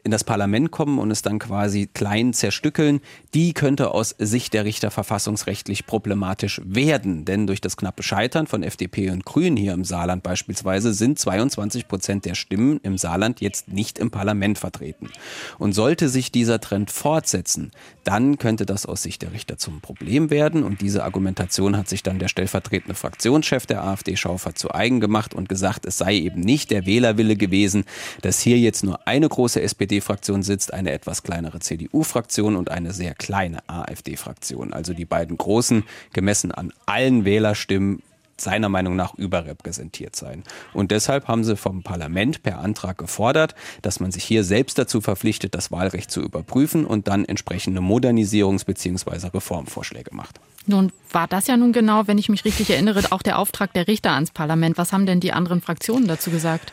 in 0.05 0.11
das 0.11 0.25
Parlament 0.25 0.71
kommen 0.71 0.99
und 0.99 1.11
es 1.11 1.23
dann 1.23 1.39
quasi 1.39 1.89
klein 1.93 2.33
zerstückeln, 2.33 3.01
die 3.35 3.53
könnte 3.53 3.91
aus 3.93 4.15
Sicht 4.19 4.55
der 4.55 4.65
Richter 4.65 4.91
verfassungsrechtlich 4.91 5.87
problematisch 5.87 6.61
werden. 6.65 7.25
Denn 7.25 7.47
durch 7.47 7.61
das 7.61 7.77
knappe 7.77 8.03
Scheitern 8.03 8.47
von 8.47 8.63
FDP 8.63 9.11
und 9.11 9.25
Grünen 9.25 9.42
Grünen 9.43 9.57
hier 9.57 9.73
im 9.73 9.83
Saarland 9.83 10.23
beispielsweise 10.23 10.95
sind 10.95 11.19
22 11.19 11.89
Prozent 11.89 12.27
der 12.27 12.37
Stimmen 12.37 12.79
im 12.85 12.97
Saarland 12.97 13.41
jetzt 13.41 13.67
nicht 13.67 13.99
im 13.99 14.13
Parlament 14.13 14.57
vertreten. 14.57 15.11
Und 15.59 15.73
sollte 15.73 16.09
sich 16.09 16.31
dieser 16.31 16.61
Trend 16.61 16.93
fortsetzen, 16.93 17.73
dann 18.05 18.39
könnte 18.39 18.67
das 18.67 18.87
aus 18.87 19.03
Sicht 19.03 19.21
der 19.21 19.33
Richter 19.33 19.59
zum 19.59 19.81
Problem 19.81 20.31
werden. 20.31 20.63
Und 20.63 20.81
diese 20.81 21.03
Argumentation 21.03 21.77
hat 21.77 21.89
sich 21.89 22.05
dann 22.05 22.21
der 22.21 22.29
stellvertretende 22.29 22.95
Fraktionschef 22.95 23.67
der 23.67 23.83
AfD 23.83 24.15
Schaufer 24.15 24.55
zu 24.55 24.73
eigen 24.73 25.01
gemacht 25.01 25.35
und 25.35 25.49
gesagt, 25.49 25.87
es 25.87 25.99
sei 25.99 26.15
eben 26.15 26.39
nicht 26.39 26.71
der 26.71 26.87
Wählerwille 26.87 27.35
gewesen, 27.35 27.83
dass 28.21 28.39
hier 28.39 28.61
jetzt 28.61 28.85
nur 28.85 29.09
eine 29.09 29.29
große 29.29 29.61
SPD-Fraktion 29.61 30.45
sitzt, 30.45 30.73
eine 30.73 30.93
etwas 30.93 31.25
kleinere 31.25 31.59
CDU-Fraktion 31.59 32.55
und 32.55 32.71
eine 32.71 32.93
sehr 32.93 33.17
kleine 33.17 33.59
AfD-Fraktion. 33.69 34.73
Also 34.73 34.95
die 34.95 35.05
beiden 35.05 35.37
großen, 35.37 35.83
gemessen 36.13 36.53
an 36.53 36.73
allen 36.87 37.25
Wählerstimmen, 37.25 38.05
seiner 38.37 38.69
Meinung 38.69 38.97
nach 38.97 39.15
überrepräsentiert 39.15 40.17
sein. 40.17 40.43
Und 40.73 40.91
deshalb 40.91 41.29
haben 41.29 41.45
sie 41.45 41.57
vom 41.57 41.83
Parlament 41.83 42.43
per 42.43 42.59
Antrag 42.59 42.99
gefordert, 42.99 43.55
dass 43.83 44.01
man 44.01 44.13
sich 44.13 44.25
hier 44.25 44.45
selbst 44.45 44.79
dazu 44.79 45.01
verpflichtet, 45.01 45.55
das 45.55 45.71
Wahlrecht 45.71 46.11
zu 46.11 46.21
überprüfen 46.21 46.85
und 46.85 47.09
dann 47.09 47.25
entsprechende 47.25 47.81
Modernisierungs- 47.81 48.65
bzw. 48.65 49.29
Reformvorschläge 49.29 50.15
macht. 50.15 50.41
Nun 50.67 50.93
war 51.11 51.27
das 51.27 51.47
ja 51.47 51.57
nun 51.57 51.73
genau, 51.73 52.07
wenn 52.07 52.19
ich 52.19 52.29
mich 52.29 52.45
richtig 52.45 52.71
erinnere, 52.71 53.03
auch 53.11 53.23
der 53.23 53.39
Auftrag 53.39 53.73
der 53.73 53.89
Richter 53.89 54.13
ans 54.13 54.31
Parlament. 54.31 54.79
Was 54.79 54.93
haben 54.93 55.07
denn 55.07 55.21
die 55.21 55.33
anderen 55.33 55.61
Fraktionen 55.61 56.07
dazu 56.07 56.31
gesagt? 56.31 56.73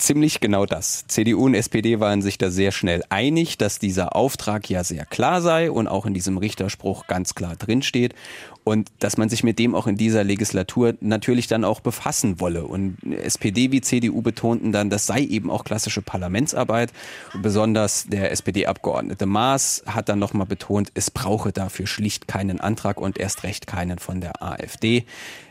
ziemlich 0.00 0.40
genau 0.40 0.66
das. 0.66 1.06
CDU 1.06 1.44
und 1.44 1.54
SPD 1.54 2.00
waren 2.00 2.22
sich 2.22 2.38
da 2.38 2.50
sehr 2.50 2.72
schnell 2.72 3.02
einig, 3.08 3.58
dass 3.58 3.78
dieser 3.78 4.16
Auftrag 4.16 4.68
ja 4.68 4.82
sehr 4.82 5.04
klar 5.06 5.40
sei 5.42 5.70
und 5.70 5.88
auch 5.88 6.06
in 6.06 6.14
diesem 6.14 6.38
Richterspruch 6.38 7.06
ganz 7.06 7.34
klar 7.34 7.56
drinsteht 7.56 8.14
und 8.64 8.90
dass 8.98 9.16
man 9.16 9.28
sich 9.28 9.42
mit 9.42 9.58
dem 9.58 9.74
auch 9.74 9.86
in 9.86 9.96
dieser 9.96 10.22
Legislatur 10.24 10.94
natürlich 11.00 11.46
dann 11.46 11.64
auch 11.64 11.80
befassen 11.80 12.40
wolle. 12.40 12.64
Und 12.64 12.98
SPD 13.02 13.72
wie 13.72 13.80
CDU 13.80 14.22
betonten 14.22 14.72
dann, 14.72 14.90
das 14.90 15.06
sei 15.06 15.22
eben 15.22 15.50
auch 15.50 15.64
klassische 15.64 16.02
Parlamentsarbeit. 16.02 16.92
Besonders 17.40 18.06
der 18.06 18.30
SPD-Abgeordnete 18.32 19.26
Maas 19.26 19.82
hat 19.86 20.08
dann 20.08 20.18
nochmal 20.18 20.46
betont, 20.46 20.90
es 20.94 21.10
brauche 21.10 21.52
dafür 21.52 21.86
schlicht 21.86 22.28
keinen 22.28 22.60
Antrag 22.60 23.00
und 23.00 23.18
erst 23.18 23.44
recht 23.44 23.66
keinen 23.66 23.98
von 23.98 24.20
der 24.20 24.42
AfD. 24.42 25.04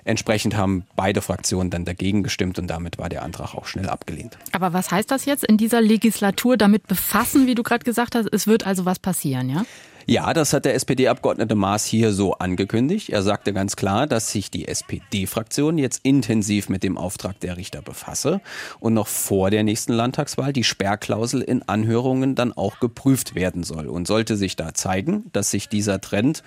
Entsprechend 0.03 0.55
haben 0.55 0.83
beide 0.95 1.21
Fraktionen 1.21 1.69
dann 1.69 1.85
dagegen 1.85 2.23
gestimmt 2.23 2.57
und 2.59 2.67
damit 2.67 2.97
war 2.97 3.09
der 3.09 3.23
Antrag 3.23 3.53
auch 3.55 3.65
schnell 3.65 3.89
abgelehnt. 3.89 4.37
Aber 4.51 4.73
was 4.73 4.91
heißt 4.91 5.11
das 5.11 5.25
jetzt 5.25 5.43
in 5.43 5.57
dieser 5.57 5.81
Legislatur 5.81 6.57
damit 6.57 6.87
befassen, 6.87 7.47
wie 7.47 7.55
du 7.55 7.63
gerade 7.63 7.83
gesagt 7.83 8.15
hast? 8.15 8.27
Es 8.31 8.47
wird 8.47 8.65
also 8.65 8.85
was 8.85 8.99
passieren, 8.99 9.49
ja? 9.49 9.65
Ja, 10.09 10.33
das 10.33 10.53
hat 10.53 10.65
der 10.65 10.73
SPD-Abgeordnete 10.73 11.53
Maas 11.53 11.85
hier 11.85 12.13
so 12.13 12.33
angekündigt. 12.33 13.09
Er 13.09 13.21
sagte 13.21 13.53
ganz 13.53 13.75
klar, 13.75 14.07
dass 14.07 14.31
sich 14.31 14.49
die 14.49 14.67
SPD-Fraktion 14.67 15.77
jetzt 15.77 15.99
intensiv 16.01 16.67
mit 16.67 16.81
dem 16.81 16.97
Auftrag 16.97 17.39
der 17.41 17.57
Richter 17.57 17.83
befasse 17.83 18.41
und 18.79 18.95
noch 18.95 19.05
vor 19.05 19.51
der 19.51 19.63
nächsten 19.63 19.93
Landtagswahl 19.93 20.51
die 20.51 20.63
Sperrklausel 20.63 21.43
in 21.43 21.61
Anhörungen 21.61 22.33
dann 22.33 22.53
auch 22.53 22.79
geprüft 22.79 23.35
werden 23.35 23.61
soll. 23.61 23.85
Und 23.85 24.07
sollte 24.07 24.35
sich 24.35 24.55
da 24.55 24.73
zeigen, 24.73 25.25
dass 25.31 25.51
sich 25.51 25.69
dieser 25.69 26.01
Trend 26.01 26.41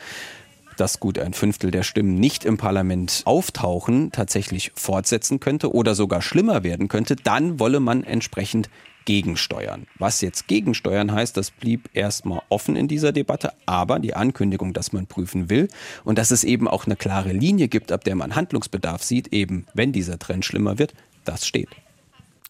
dass 0.79 1.01
gut 1.01 1.19
ein 1.19 1.35
Fünftel 1.35 1.71
der 1.71 1.83
Stimmen 1.83 2.15
nicht 2.15 2.47
im 2.47 2.57
Parlament 2.57 3.23
auftauchen, 3.27 4.11
tatsächlich 4.11 4.73
fortsetzen 4.75 5.39
könnte 5.39 5.73
oder 5.73 5.95
sogar 5.95 6.23
schlimmer 6.23 6.65
werden 6.65 6.89
könnte, 6.89 7.15
dann 7.15 7.61
wolle 7.61 7.79
man 7.79 8.03
entsprechend 8.05 8.71
gegensteuern. 9.05 9.87
Was 9.99 10.21
jetzt 10.21 10.47
gegensteuern 10.49 11.13
heißt, 11.13 11.37
das 11.37 11.51
blieb 11.51 11.91
erstmal 11.93 12.43
offen 12.49 12.77
in 12.77 12.89
dieser 12.89 13.13
Debatte, 13.13 13.53
aber 13.67 13.99
die 13.99 14.15
Ankündigung, 14.15 14.73
dass 14.73 14.93
man 14.93 15.07
prüfen 15.07 15.51
will 15.51 15.69
und 16.05 16.19
dass 16.19 16.31
es 16.31 16.45
eben 16.45 16.69
auch 16.69 16.87
eine 16.87 16.97
klare 16.97 17.33
Linie 17.33 17.69
gibt, 17.69 17.93
ab 17.93 18.05
der 18.05 18.15
man 18.15 18.35
Handlungsbedarf 18.35 19.03
sieht, 19.03 19.33
eben 19.33 19.67
wenn 19.75 19.93
dieser 19.93 20.19
Trend 20.19 20.45
schlimmer 20.45 20.79
wird, 20.79 20.95
das 21.25 21.47
steht. 21.47 21.69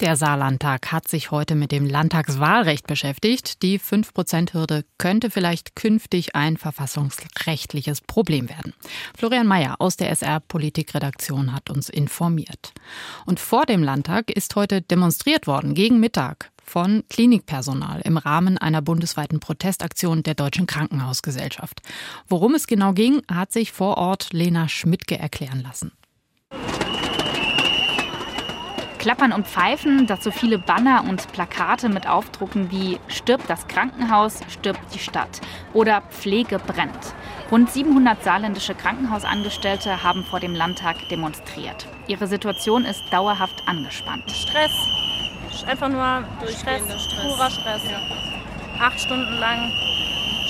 Der 0.03 0.17
Saarlandtag 0.17 0.91
hat 0.91 1.07
sich 1.07 1.31
heute 1.31 1.55
mit 1.55 1.71
dem 1.71 1.87
Landtagswahlrecht 1.87 2.89
beschäftigt. 2.89 3.63
Die 3.63 3.79
5%-Hürde 3.79 4.85
könnte 4.99 5.31
vielleicht 5.31 5.77
künftig 5.77 6.35
ein 6.35 6.57
verfassungsrechtliches 6.57 8.01
Problem 8.01 8.49
werden. 8.49 8.75
Florian 9.17 9.47
Mayer 9.47 9.77
aus 9.79 9.97
der 9.97 10.11
SR-Politikredaktion 10.11 11.53
hat 11.53 11.71
uns 11.71 11.89
informiert. 11.89 12.73
Und 13.27 13.39
vor 13.39 13.65
dem 13.65 13.85
Landtag 13.85 14.33
ist 14.33 14.57
heute 14.57 14.83
demonstriert 14.83 15.47
worden 15.47 15.73
gegen 15.73 16.01
Mittag 16.01 16.51
von 16.65 17.05
Klinikpersonal 17.09 18.01
im 18.01 18.17
Rahmen 18.17 18.59
einer 18.59 18.83
bundesweiten 18.83 19.39
Protestaktion 19.39 20.25
der 20.25 20.35
Deutschen 20.35 20.67
Krankenhausgesellschaft. 20.67 21.81
Worum 22.27 22.57
es 22.57 22.67
genau 22.67 22.93
ging, 22.93 23.23
hat 23.31 23.53
sich 23.53 23.71
vor 23.71 23.99
Ort 23.99 24.33
Lena 24.33 24.69
Schmidtke 24.69 25.17
erklären 25.17 25.63
lassen. 25.63 25.93
Klappern 29.03 29.33
und 29.33 29.49
Pfeifen, 29.49 30.07
dazu 30.07 30.31
viele 30.31 30.59
Banner 30.59 31.03
und 31.09 31.33
Plakate 31.33 31.89
mit 31.89 32.07
Aufdrucken 32.07 32.71
wie 32.71 33.01
Stirbt 33.09 33.51
das 33.51 33.67
Krankenhaus, 33.67 34.39
stirbt 34.49 34.95
die 34.95 35.01
Stadt 35.01 35.41
oder 35.73 36.03
Pflege 36.03 36.61
brennt. 36.61 37.13
Rund 37.51 37.69
700 37.69 38.23
saarländische 38.23 38.77
Krankenhausangestellte 38.77 40.05
haben 40.05 40.23
vor 40.23 40.39
dem 40.39 40.55
Landtag 40.55 41.09
demonstriert. 41.11 41.89
Ihre 42.07 42.29
Situation 42.29 42.85
ist 42.85 43.03
dauerhaft 43.11 43.67
angespannt. 43.67 44.31
Stress, 44.31 44.71
einfach 45.67 45.89
nur 45.89 46.25
Stress, 46.49 46.83
Stress. 46.85 47.23
purer 47.25 47.51
Stress. 47.51 47.83
Ja. 47.91 47.99
Acht 48.87 49.01
Stunden 49.01 49.37
lang 49.41 49.73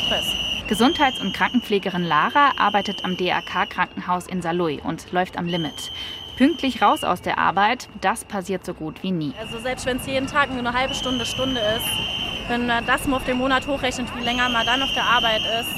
Stress. 0.04 0.26
Gesundheits- 0.68 1.20
und 1.20 1.34
Krankenpflegerin 1.34 2.04
Lara 2.04 2.52
arbeitet 2.58 3.04
am 3.04 3.16
DAK 3.16 3.68
Krankenhaus 3.68 4.26
in 4.26 4.42
Saarlouis 4.42 4.80
und 4.84 5.10
läuft 5.10 5.38
am 5.38 5.46
Limit. 5.46 5.90
Pünktlich 6.36 6.80
raus 6.80 7.04
aus 7.04 7.20
der 7.20 7.38
Arbeit, 7.38 7.88
das 8.00 8.24
passiert 8.24 8.64
so 8.64 8.74
gut 8.74 9.02
wie 9.02 9.12
nie. 9.12 9.32
Also 9.38 9.58
selbst 9.58 9.84
wenn 9.86 9.98
es 9.98 10.06
jeden 10.06 10.26
Tag 10.26 10.50
nur 10.50 10.60
eine 10.60 10.72
halbe 10.72 10.94
Stunde, 10.94 11.26
Stunde 11.26 11.60
ist, 11.60 11.86
wenn 12.48 12.66
man 12.66 12.84
das 12.86 13.06
mal 13.06 13.16
auf 13.16 13.24
den 13.24 13.36
Monat 13.36 13.66
hochrechnet, 13.66 14.08
wie 14.16 14.24
länger 14.24 14.48
man 14.48 14.64
dann 14.64 14.82
auf 14.82 14.92
der 14.94 15.04
Arbeit 15.04 15.42
ist, 15.60 15.70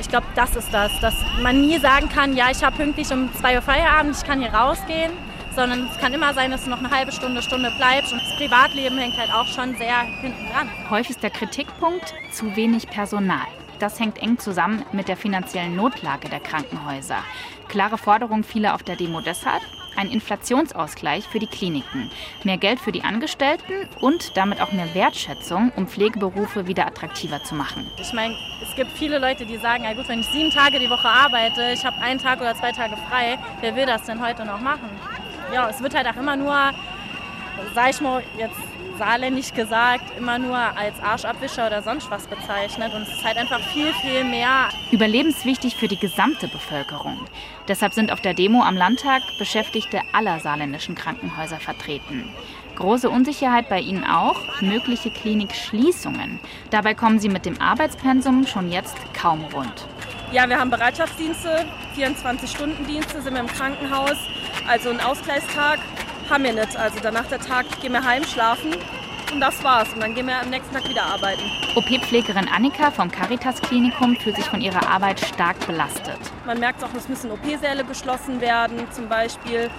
ich 0.00 0.08
glaube, 0.08 0.26
das 0.34 0.54
ist 0.54 0.72
das, 0.72 0.92
dass 1.00 1.14
man 1.42 1.62
nie 1.62 1.78
sagen 1.78 2.08
kann, 2.08 2.36
ja, 2.36 2.50
ich 2.50 2.62
habe 2.62 2.76
pünktlich 2.76 3.10
um 3.10 3.32
2 3.34 3.56
Uhr 3.56 3.62
Feierabend, 3.62 4.16
ich 4.16 4.24
kann 4.24 4.40
hier 4.40 4.52
rausgehen, 4.52 5.12
sondern 5.54 5.88
es 5.90 5.98
kann 5.98 6.12
immer 6.12 6.34
sein, 6.34 6.50
dass 6.50 6.64
du 6.64 6.70
noch 6.70 6.78
eine 6.78 6.90
halbe 6.90 7.12
Stunde, 7.12 7.40
Stunde 7.40 7.72
bleibst 7.78 8.12
und 8.12 8.20
das 8.20 8.36
Privatleben 8.36 8.98
hängt 8.98 9.16
halt 9.16 9.32
auch 9.32 9.46
schon 9.46 9.76
sehr 9.76 10.00
hinten 10.20 10.46
dran. 10.52 10.68
Häufigster 10.90 11.30
Kritikpunkt, 11.30 12.12
zu 12.32 12.54
wenig 12.54 12.88
Personal. 12.88 13.46
Das 13.78 13.98
hängt 13.98 14.22
eng 14.22 14.38
zusammen 14.38 14.84
mit 14.92 15.08
der 15.08 15.16
finanziellen 15.16 15.76
Notlage 15.76 16.28
der 16.28 16.40
Krankenhäuser. 16.40 17.18
Klare 17.68 17.98
Forderung 17.98 18.44
vieler 18.44 18.74
auf 18.74 18.82
der 18.82 18.96
Demo 18.96 19.20
deshalb, 19.20 19.62
ein 19.96 20.10
Inflationsausgleich 20.10 21.24
für 21.28 21.38
die 21.38 21.46
Kliniken, 21.46 22.10
mehr 22.42 22.58
Geld 22.58 22.80
für 22.80 22.92
die 22.92 23.04
Angestellten 23.04 23.88
und 24.00 24.36
damit 24.36 24.60
auch 24.60 24.72
mehr 24.72 24.92
Wertschätzung, 24.94 25.72
um 25.76 25.86
Pflegeberufe 25.86 26.66
wieder 26.66 26.86
attraktiver 26.86 27.42
zu 27.42 27.54
machen. 27.54 27.90
Ich 28.00 28.12
meine, 28.12 28.36
es 28.62 28.74
gibt 28.74 28.90
viele 28.92 29.18
Leute, 29.18 29.46
die 29.46 29.56
sagen, 29.56 29.84
ja 29.84 29.94
gut, 29.94 30.08
wenn 30.08 30.20
ich 30.20 30.26
sieben 30.26 30.50
Tage 30.50 30.78
die 30.78 30.90
Woche 30.90 31.08
arbeite, 31.08 31.70
ich 31.72 31.84
habe 31.84 31.96
einen 31.98 32.18
Tag 32.18 32.40
oder 32.40 32.54
zwei 32.54 32.72
Tage 32.72 32.96
frei, 33.08 33.38
wer 33.60 33.76
will 33.76 33.86
das 33.86 34.04
denn 34.04 34.20
heute 34.24 34.44
noch 34.44 34.60
machen? 34.60 34.88
Ja, 35.52 35.68
es 35.68 35.80
wird 35.80 35.94
halt 35.94 36.06
auch 36.08 36.16
immer 36.16 36.36
nur, 36.36 36.54
sag 37.74 37.90
ich 37.90 38.00
mal, 38.00 38.22
jetzt 38.36 38.56
saarländisch 38.98 39.52
gesagt, 39.52 40.04
immer 40.18 40.38
nur 40.38 40.56
als 40.56 41.00
Arschabwischer 41.02 41.66
oder 41.66 41.82
sonst 41.82 42.10
was 42.10 42.26
bezeichnet. 42.26 42.92
Und 42.94 43.02
es 43.02 43.08
ist 43.08 43.24
halt 43.24 43.36
einfach 43.36 43.60
viel, 43.72 43.92
viel 43.94 44.24
mehr. 44.24 44.68
Überlebenswichtig 44.92 45.76
für 45.76 45.88
die 45.88 45.98
gesamte 45.98 46.48
Bevölkerung. 46.48 47.18
Deshalb 47.68 47.94
sind 47.94 48.12
auf 48.12 48.20
der 48.20 48.34
Demo 48.34 48.62
am 48.62 48.76
Landtag 48.76 49.22
Beschäftigte 49.38 50.00
aller 50.12 50.40
saarländischen 50.40 50.94
Krankenhäuser 50.94 51.60
vertreten. 51.60 52.28
Große 52.76 53.08
Unsicherheit 53.08 53.68
bei 53.68 53.80
ihnen 53.80 54.04
auch, 54.04 54.60
mögliche 54.60 55.10
Klinikschließungen. 55.10 56.40
Dabei 56.70 56.94
kommen 56.94 57.20
sie 57.20 57.28
mit 57.28 57.46
dem 57.46 57.60
Arbeitspensum 57.60 58.46
schon 58.46 58.72
jetzt 58.72 58.96
kaum 59.14 59.44
rund. 59.54 59.86
Ja, 60.32 60.48
wir 60.48 60.58
haben 60.58 60.70
Bereitschaftsdienste, 60.70 61.64
24-Stunden-Dienste, 61.96 63.22
sind 63.22 63.34
wir 63.34 63.40
im 63.40 63.46
Krankenhaus. 63.46 64.16
Also 64.66 64.90
einen 64.90 65.00
Ausgleichstag 65.00 65.78
haben 66.30 66.44
wir 66.44 66.52
nicht. 66.52 66.76
Also 66.76 66.98
danach 67.02 67.26
der 67.26 67.40
Tag 67.40 67.66
gehen 67.80 67.92
wir 67.92 68.04
heim 68.04 68.24
schlafen 68.24 68.74
und 69.32 69.40
das 69.40 69.62
war's. 69.64 69.92
Und 69.92 70.00
dann 70.00 70.14
gehen 70.14 70.26
wir 70.26 70.40
am 70.40 70.50
nächsten 70.50 70.74
Tag 70.74 70.88
wieder 70.88 71.04
arbeiten. 71.04 71.42
OP-Pflegerin 71.74 72.48
Annika 72.48 72.90
vom 72.90 73.10
Caritas-Klinikum 73.10 74.16
fühlt 74.16 74.36
sich 74.36 74.46
von 74.46 74.60
ihrer 74.60 74.88
Arbeit 74.88 75.20
stark 75.20 75.66
belastet. 75.66 76.18
Man 76.46 76.60
merkt 76.60 76.82
auch, 76.84 76.94
es 76.96 77.08
müssen 77.08 77.30
OP-Säle 77.30 77.84
geschlossen 77.84 78.40
werden 78.40 78.86
zum 78.92 79.08
Beispiel. 79.08 79.70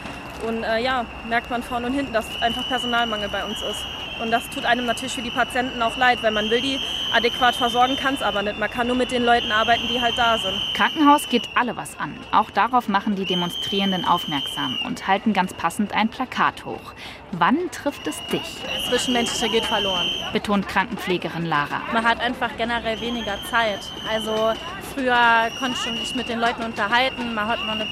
Und 0.46 0.64
äh, 0.64 0.84
ja, 0.84 1.06
merkt 1.30 1.50
man 1.50 1.64
vorne 1.64 1.88
und 1.88 1.94
hinten, 1.94 2.14
dass 2.14 2.26
einfach 2.42 2.68
Personalmangel 2.68 3.30
bei 3.30 3.46
uns 3.46 3.62
ist. 3.62 3.86
Und 4.22 4.32
das 4.32 4.50
tut 4.50 4.66
einem 4.66 4.86
natürlich 4.86 5.16
für 5.16 5.22
die 5.22 5.32
Patienten 5.32 5.82
auch 5.82 5.98
leid, 5.98 6.22
weil 6.22 6.32
man 6.32 6.50
will 6.50 6.62
die 6.62 6.80
adäquat 7.16 7.56
versorgen, 7.56 7.96
kann 7.96 8.16
es 8.16 8.22
aber 8.22 8.44
nicht. 8.44 8.60
Man 8.60 8.70
kann 8.70 8.88
nur 8.88 8.96
mit 8.96 9.12
den 9.12 9.24
Leuten 9.24 9.52
arbeiten, 9.52 9.88
die 9.88 10.02
halt 10.02 10.18
da 10.18 10.38
sind. 10.38 10.60
Krankenhaus 10.74 11.30
geht 11.30 11.48
alle 11.56 11.76
was 11.78 11.98
an. 11.98 12.14
Auch 12.32 12.52
darauf 12.52 12.90
machen 12.90 13.16
die 13.16 13.26
Demonstrierenden 13.26 14.04
aufmerksam 14.04 14.78
und 14.86 15.08
halten 15.08 15.32
ganz 15.32 15.54
passend 15.54 15.94
ein 15.94 16.10
Plakat 16.10 16.66
hoch. 16.66 16.94
Wann 17.32 17.72
trifft 17.72 18.06
es 18.08 18.18
dich? 18.28 18.58
Das 18.64 18.90
Zwischenmenschliche 18.90 19.50
geht 19.50 19.66
verloren. 19.66 20.10
Betont 20.34 20.68
Krankenpflegerin 20.68 21.46
Lara. 21.46 21.82
Man 21.94 22.04
hat 22.04 22.20
einfach 22.20 22.50
generell 22.58 23.00
weniger 23.00 23.38
Zeit. 23.50 23.80
Also 24.12 24.54
früher 24.94 25.50
konnte 25.58 25.78
ich 25.86 26.00
mich 26.00 26.16
mit 26.16 26.28
den 26.28 26.40
Leuten 26.40 26.64
unterhalten. 26.64 27.34
Man 27.34 27.48
hat 27.48 27.66
noch 27.66 27.76
nicht 27.76 27.92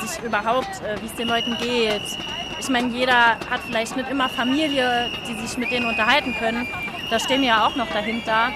sich 0.00 0.22
überhaupt, 0.24 0.82
äh, 0.82 1.00
wie 1.00 1.06
es 1.06 1.14
den 1.14 1.28
Leuten 1.28 1.56
geht 1.58 2.02
ich 2.60 2.68
meine, 2.68 2.88
jeder 2.88 3.38
hat 3.50 3.60
vielleicht 3.66 3.96
nicht 3.96 4.10
immer 4.10 4.28
Familie, 4.28 5.10
die 5.28 5.46
sich 5.46 5.56
mit 5.58 5.70
denen 5.70 5.86
unterhalten 5.86 6.34
können. 6.34 6.66
Da 7.10 7.18
stehen 7.18 7.40
wir 7.40 7.48
ja 7.48 7.66
auch 7.66 7.74
noch 7.76 7.88
dahinter. 7.88 8.52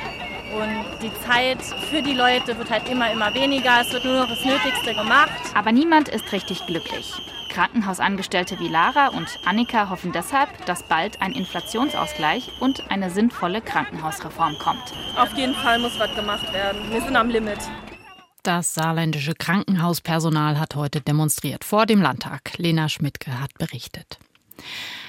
Und 0.55 0.85
die 1.03 1.13
Zeit 1.27 1.63
für 1.91 2.03
die 2.03 2.13
Leute 2.13 2.59
wird 2.59 2.71
halt 2.71 2.87
immer, 2.89 3.11
immer 3.11 3.33
weniger. 3.35 3.81
Es 3.81 3.93
wird 3.93 4.05
nur 4.05 4.21
noch 4.21 4.29
das 4.29 4.45
Nötigste 4.45 4.95
gemacht. 4.95 5.33
Aber 5.55 5.73
niemand 5.73 6.09
ist 6.09 6.31
richtig 6.33 6.67
glücklich. 6.67 7.11
Krankenhausangestellte 7.49 8.59
wie 8.59 8.69
Lara 8.69 9.09
und 9.09 9.39
Annika 9.45 9.89
hoffen 9.89 10.13
deshalb, 10.13 10.65
dass 10.67 10.83
bald 10.83 11.21
ein 11.23 11.33
Inflationsausgleich 11.33 12.51
und 12.61 12.91
eine 12.91 13.11
sinnvolle 13.11 13.61
Krankenhausreform 13.61 14.59
kommt. 14.59 14.93
Auf 15.17 15.33
jeden 15.35 15.55
Fall 15.55 15.79
muss 15.79 15.99
was 15.99 16.15
gemacht 16.15 16.53
werden. 16.53 16.91
Wir 16.91 17.01
sind 17.01 17.17
am 17.17 17.29
Limit. 17.29 17.59
Das 18.43 18.75
saarländische 18.75 19.35
Krankenhauspersonal 19.35 20.59
hat 20.59 20.75
heute 20.75 21.01
demonstriert 21.01 21.65
vor 21.65 21.87
dem 21.87 22.03
Landtag. 22.03 22.59
Lena 22.59 22.89
Schmidtke 22.89 23.41
hat 23.41 23.55
berichtet. 23.59 24.19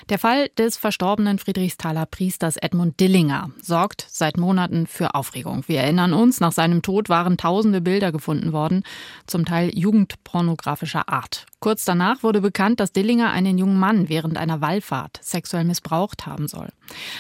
Der 0.09 0.19
Fall 0.19 0.49
des 0.57 0.75
verstorbenen 0.75 1.39
Friedrichsthaler 1.39 2.05
Priesters 2.05 2.57
Edmund 2.57 2.99
Dillinger 2.99 3.51
sorgt 3.61 4.05
seit 4.09 4.37
Monaten 4.37 4.85
für 4.85 5.15
Aufregung. 5.15 5.63
Wir 5.67 5.79
erinnern 5.79 6.13
uns, 6.13 6.41
nach 6.41 6.51
seinem 6.51 6.81
Tod 6.81 7.07
waren 7.07 7.37
tausende 7.37 7.79
Bilder 7.79 8.11
gefunden 8.11 8.51
worden, 8.51 8.83
zum 9.27 9.45
Teil 9.45 9.71
jugendpornografischer 9.73 11.07
Art. 11.07 11.45
Kurz 11.63 11.85
danach 11.85 12.23
wurde 12.23 12.41
bekannt, 12.41 12.81
dass 12.81 12.91
Dillinger 12.91 13.31
einen 13.31 13.57
jungen 13.57 13.79
Mann 13.79 14.09
während 14.09 14.37
einer 14.37 14.59
Wallfahrt 14.59 15.21
sexuell 15.21 15.63
missbraucht 15.63 16.25
haben 16.25 16.49
soll. 16.49 16.67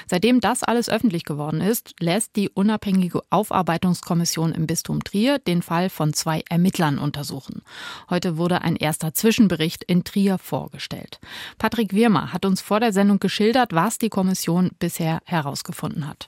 Seitdem 0.05 0.41
das 0.41 0.63
alles 0.63 0.89
öffentlich 0.89 1.23
geworden 1.23 1.61
ist, 1.61 1.95
lässt 2.01 2.35
die 2.35 2.49
unabhängige 2.49 3.21
Aufarbeitungskommission 3.29 4.51
im 4.51 4.67
Bistum 4.67 5.01
Trier 5.01 5.39
den 5.39 5.61
Fall 5.61 5.89
von 5.89 6.11
zwei 6.11 6.43
Ermittlern 6.49 6.99
untersuchen. 6.99 7.61
Heute 8.09 8.35
wurde 8.35 8.61
ein 8.63 8.75
erster 8.75 9.13
Zwischenbericht 9.13 9.85
in 9.85 10.03
Trier 10.03 10.37
vorgestellt. 10.37 11.21
Patrick 11.57 11.93
Wirmer 11.93 12.33
hat 12.33 12.43
uns 12.43 12.59
vor 12.59 12.81
der 12.81 12.91
Sendung 12.91 13.19
geschildert, 13.19 13.71
was 13.71 13.97
die 13.97 14.09
Kommission 14.09 14.71
bisher 14.77 15.21
herausgefunden 15.23 16.05
hat. 16.05 16.27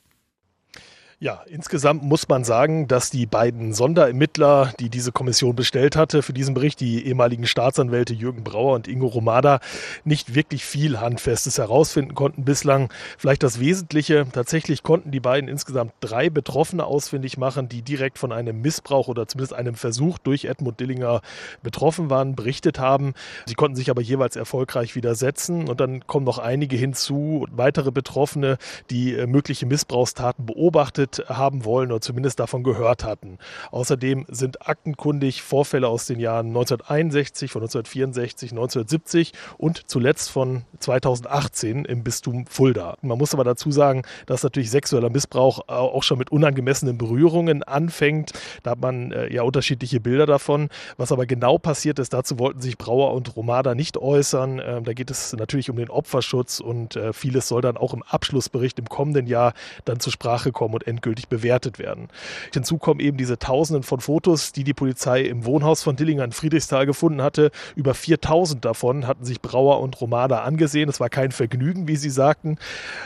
Ja, 1.26 1.42
insgesamt 1.48 2.04
muss 2.04 2.30
man 2.30 2.44
sagen, 2.44 2.88
dass 2.88 3.10
die 3.10 3.26
beiden 3.26 3.74
Sonderermittler, 3.74 4.74
die 4.80 4.92
diese 4.92 5.12
Kommission 5.12 5.56
bestellt 5.56 5.96
hatte 5.96 6.22
für 6.22 6.34
diesen 6.34 6.54
Bericht, 6.54 6.80
die 6.80 7.04
ehemaligen 7.08 7.48
Staatsanwälte 7.48 8.14
Jürgen 8.14 8.44
Brauer 8.44 8.76
und 8.76 8.88
Ingo 8.88 9.08
Romada, 9.08 9.60
nicht 10.04 10.36
wirklich 10.36 10.64
viel 10.66 11.00
Handfestes 11.00 11.58
herausfinden 11.58 12.14
konnten 12.14 12.46
bislang. 12.46 12.94
Vielleicht 13.18 13.42
das 13.42 13.60
Wesentliche, 13.60 14.28
tatsächlich 14.34 14.84
konnten 14.84 15.10
die 15.10 15.20
beiden 15.20 15.50
insgesamt 15.50 15.94
drei 16.00 16.30
Betroffene 16.30 16.86
ausfindig 16.86 17.40
machen, 17.40 17.70
die 17.70 17.82
direkt 17.82 18.20
von 18.20 18.32
einem 18.32 18.62
Missbrauch 18.62 19.08
oder 19.08 19.28
zumindest 19.28 19.56
einem 19.56 19.74
Versuch 19.74 20.20
durch 20.20 20.46
Edmund 20.46 20.80
Dillinger 20.80 21.22
betroffen 21.64 22.12
waren, 22.12 22.36
berichtet 22.36 22.78
haben. 22.78 23.16
Sie 23.48 23.56
konnten 23.56 23.76
sich 23.76 23.90
aber 23.90 24.04
jeweils 24.04 24.36
erfolgreich 24.36 24.94
widersetzen 24.94 25.70
und 25.70 25.80
dann 25.80 26.06
kommen 26.06 26.28
noch 26.28 26.38
einige 26.38 26.76
hinzu, 26.76 27.48
weitere 27.50 27.92
Betroffene, 27.92 28.60
die 28.92 29.16
äh, 29.16 29.26
mögliche 29.26 29.66
Missbrauchstaten 29.66 30.46
beobachtet 30.46 31.15
haben 31.28 31.66
wollen 31.66 31.92
oder 31.92 32.02
zumindest 32.02 32.40
davon 32.40 32.64
gehört 32.64 33.04
hatten. 33.04 33.38
Außerdem 33.72 34.26
sind 34.30 34.68
aktenkundig 34.68 35.42
Vorfälle 35.42 35.88
aus 35.88 36.06
den 36.06 36.20
Jahren 36.20 36.48
1961, 36.48 37.52
von 37.52 37.62
1964, 37.62 38.52
1970 38.52 39.34
und 39.58 39.90
zuletzt 39.90 40.30
von 40.30 40.64
2018 40.80 41.86
im 41.86 42.04
Bistum 42.04 42.46
Fulda. 42.48 42.98
Man 43.02 43.18
muss 43.18 43.34
aber 43.34 43.44
dazu 43.44 43.72
sagen, 43.72 44.04
dass 44.26 44.44
natürlich 44.44 44.72
sexueller 44.72 45.10
Missbrauch 45.10 45.68
auch 45.68 46.04
schon 46.04 46.18
mit 46.18 46.32
unangemessenen 46.32 46.98
Berührungen 46.98 47.64
anfängt. 47.64 48.34
Da 48.64 48.72
hat 48.72 48.82
man 48.82 49.12
äh, 49.12 49.34
ja 49.34 49.44
unterschiedliche 49.44 50.00
Bilder 50.00 50.26
davon. 50.26 50.70
Was 50.98 51.12
aber 51.12 51.26
genau 51.26 51.58
passiert 51.58 52.00
ist, 52.00 52.14
dazu 52.14 52.40
wollten 52.40 52.62
sich 52.62 52.78
Brauer 52.78 53.14
und 53.14 53.36
Romada 53.36 53.76
nicht 53.76 53.98
äußern. 53.98 54.62
Ähm, 54.64 54.84
da 54.84 54.94
geht 54.94 55.12
es 55.12 55.34
natürlich 55.34 55.70
um 55.70 55.78
den 55.78 55.90
Opferschutz 55.90 56.60
und 56.60 56.96
äh, 56.96 57.14
vieles 57.14 57.48
soll 57.48 57.62
dann 57.62 57.78
auch 57.78 57.94
im 57.94 58.04
Abschlussbericht 58.04 58.80
im 58.80 58.90
kommenden 58.90 59.28
Jahr 59.28 59.54
dann 59.86 60.00
zur 60.00 60.14
Sprache 60.14 60.52
kommen 60.52 60.74
und 60.76 60.84
endgültig 60.96 61.28
bewertet 61.28 61.80
werden. 61.80 62.08
Hinzu 62.54 62.78
kommen 62.78 63.00
eben 63.00 63.18
diese 63.18 63.38
Tausenden 63.38 63.84
von 63.84 64.00
Fotos, 64.00 64.52
die 64.52 64.64
die 64.64 64.74
Polizei 64.74 65.22
im 65.22 65.46
Wohnhaus 65.46 65.84
von 65.84 65.96
Dillinger 65.96 66.24
in 66.24 66.32
Friedrichsthal 66.32 66.86
gefunden 66.86 67.22
hatte. 67.22 67.52
Über 67.76 67.94
4000 67.94 68.64
davon 68.64 69.08
hatten 69.08 69.26
sich 69.26 69.42
Brauer 69.42 69.82
und 69.82 70.00
Romada 70.00 70.44
angesehen. 70.44 70.90
Es 70.90 71.00
war 71.00 71.10
kein 71.10 71.32
Vergnügen, 71.32 71.88
wie 71.88 71.96
sie 71.96 72.10
sagten, 72.10 72.58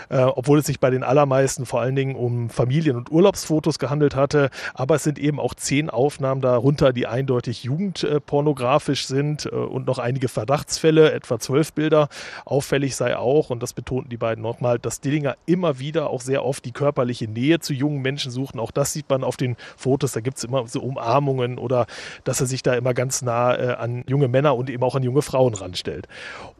äh, 0.10 0.21
obwohl 0.21 0.60
es 0.60 0.65
sich 0.65 0.80
bei 0.80 0.89
den 0.89 1.04
allermeisten 1.04 1.65
vor 1.65 1.82
allen 1.82 1.95
Dingen 1.95 2.15
um 2.15 2.49
Familien- 2.49 2.95
und 2.95 3.12
Urlaubsfotos 3.12 3.80
gehandelt 3.80 4.15
hatte. 4.15 4.49
Aber 4.73 4.95
es 4.95 5.04
sind 5.04 5.19
eben 5.19 5.39
auch 5.39 5.54
zehn 5.56 5.89
Aufnahmen 5.89 6.41
darunter, 6.41 6.93
die 6.93 7.08
eindeutig 7.08 7.63
jugendpornografisch 7.63 9.08
sind 9.08 9.45
äh, 9.45 9.49
und 9.49 9.88
noch 9.88 9.99
einige 9.99 10.28
Verdachtsfälle, 10.28 11.12
etwa 11.12 11.39
zwölf 11.39 11.73
Bilder. 11.73 12.10
Auffällig 12.45 12.95
sei 12.95 13.17
auch, 13.17 13.49
und 13.49 13.63
das 13.63 13.73
betonten 13.73 14.10
die 14.10 14.17
beiden 14.17 14.41
nochmal, 14.41 14.80
dass 14.80 15.02
Dillinger 15.02 15.36
immer 15.45 15.80
wieder 15.80 16.10
auch 16.10 16.21
sehr 16.21 16.45
oft 16.45 16.65
die 16.65 16.71
körperliche 16.71 17.28
Nähe 17.28 17.60
zu 17.60 17.73
jungen 17.80 18.02
Menschen 18.02 18.32
suchen. 18.32 18.60
Auch 18.60 18.72
das 18.72 18.94
sieht 18.94 19.10
man 19.10 19.24
auf 19.24 19.38
den 19.38 19.56
Fotos. 19.78 20.12
Da 20.12 20.20
gibt 20.20 20.38
es 20.38 20.44
immer 20.44 20.68
so 20.68 20.82
Umarmungen 20.82 21.58
oder 21.58 21.88
dass 22.24 22.39
er 22.42 22.48
sich 22.48 22.63
da 22.63 22.74
immer 22.76 22.94
ganz 22.94 23.22
nah 23.22 23.56
äh, 23.56 23.74
an 23.74 24.04
junge 24.08 24.28
Männer 24.28 24.56
und 24.56 24.70
eben 24.70 24.84
auch 24.84 24.96
an 24.96 25.04
junge 25.04 25.22
Frauen 25.22 25.54
ranstellt. 25.54 26.08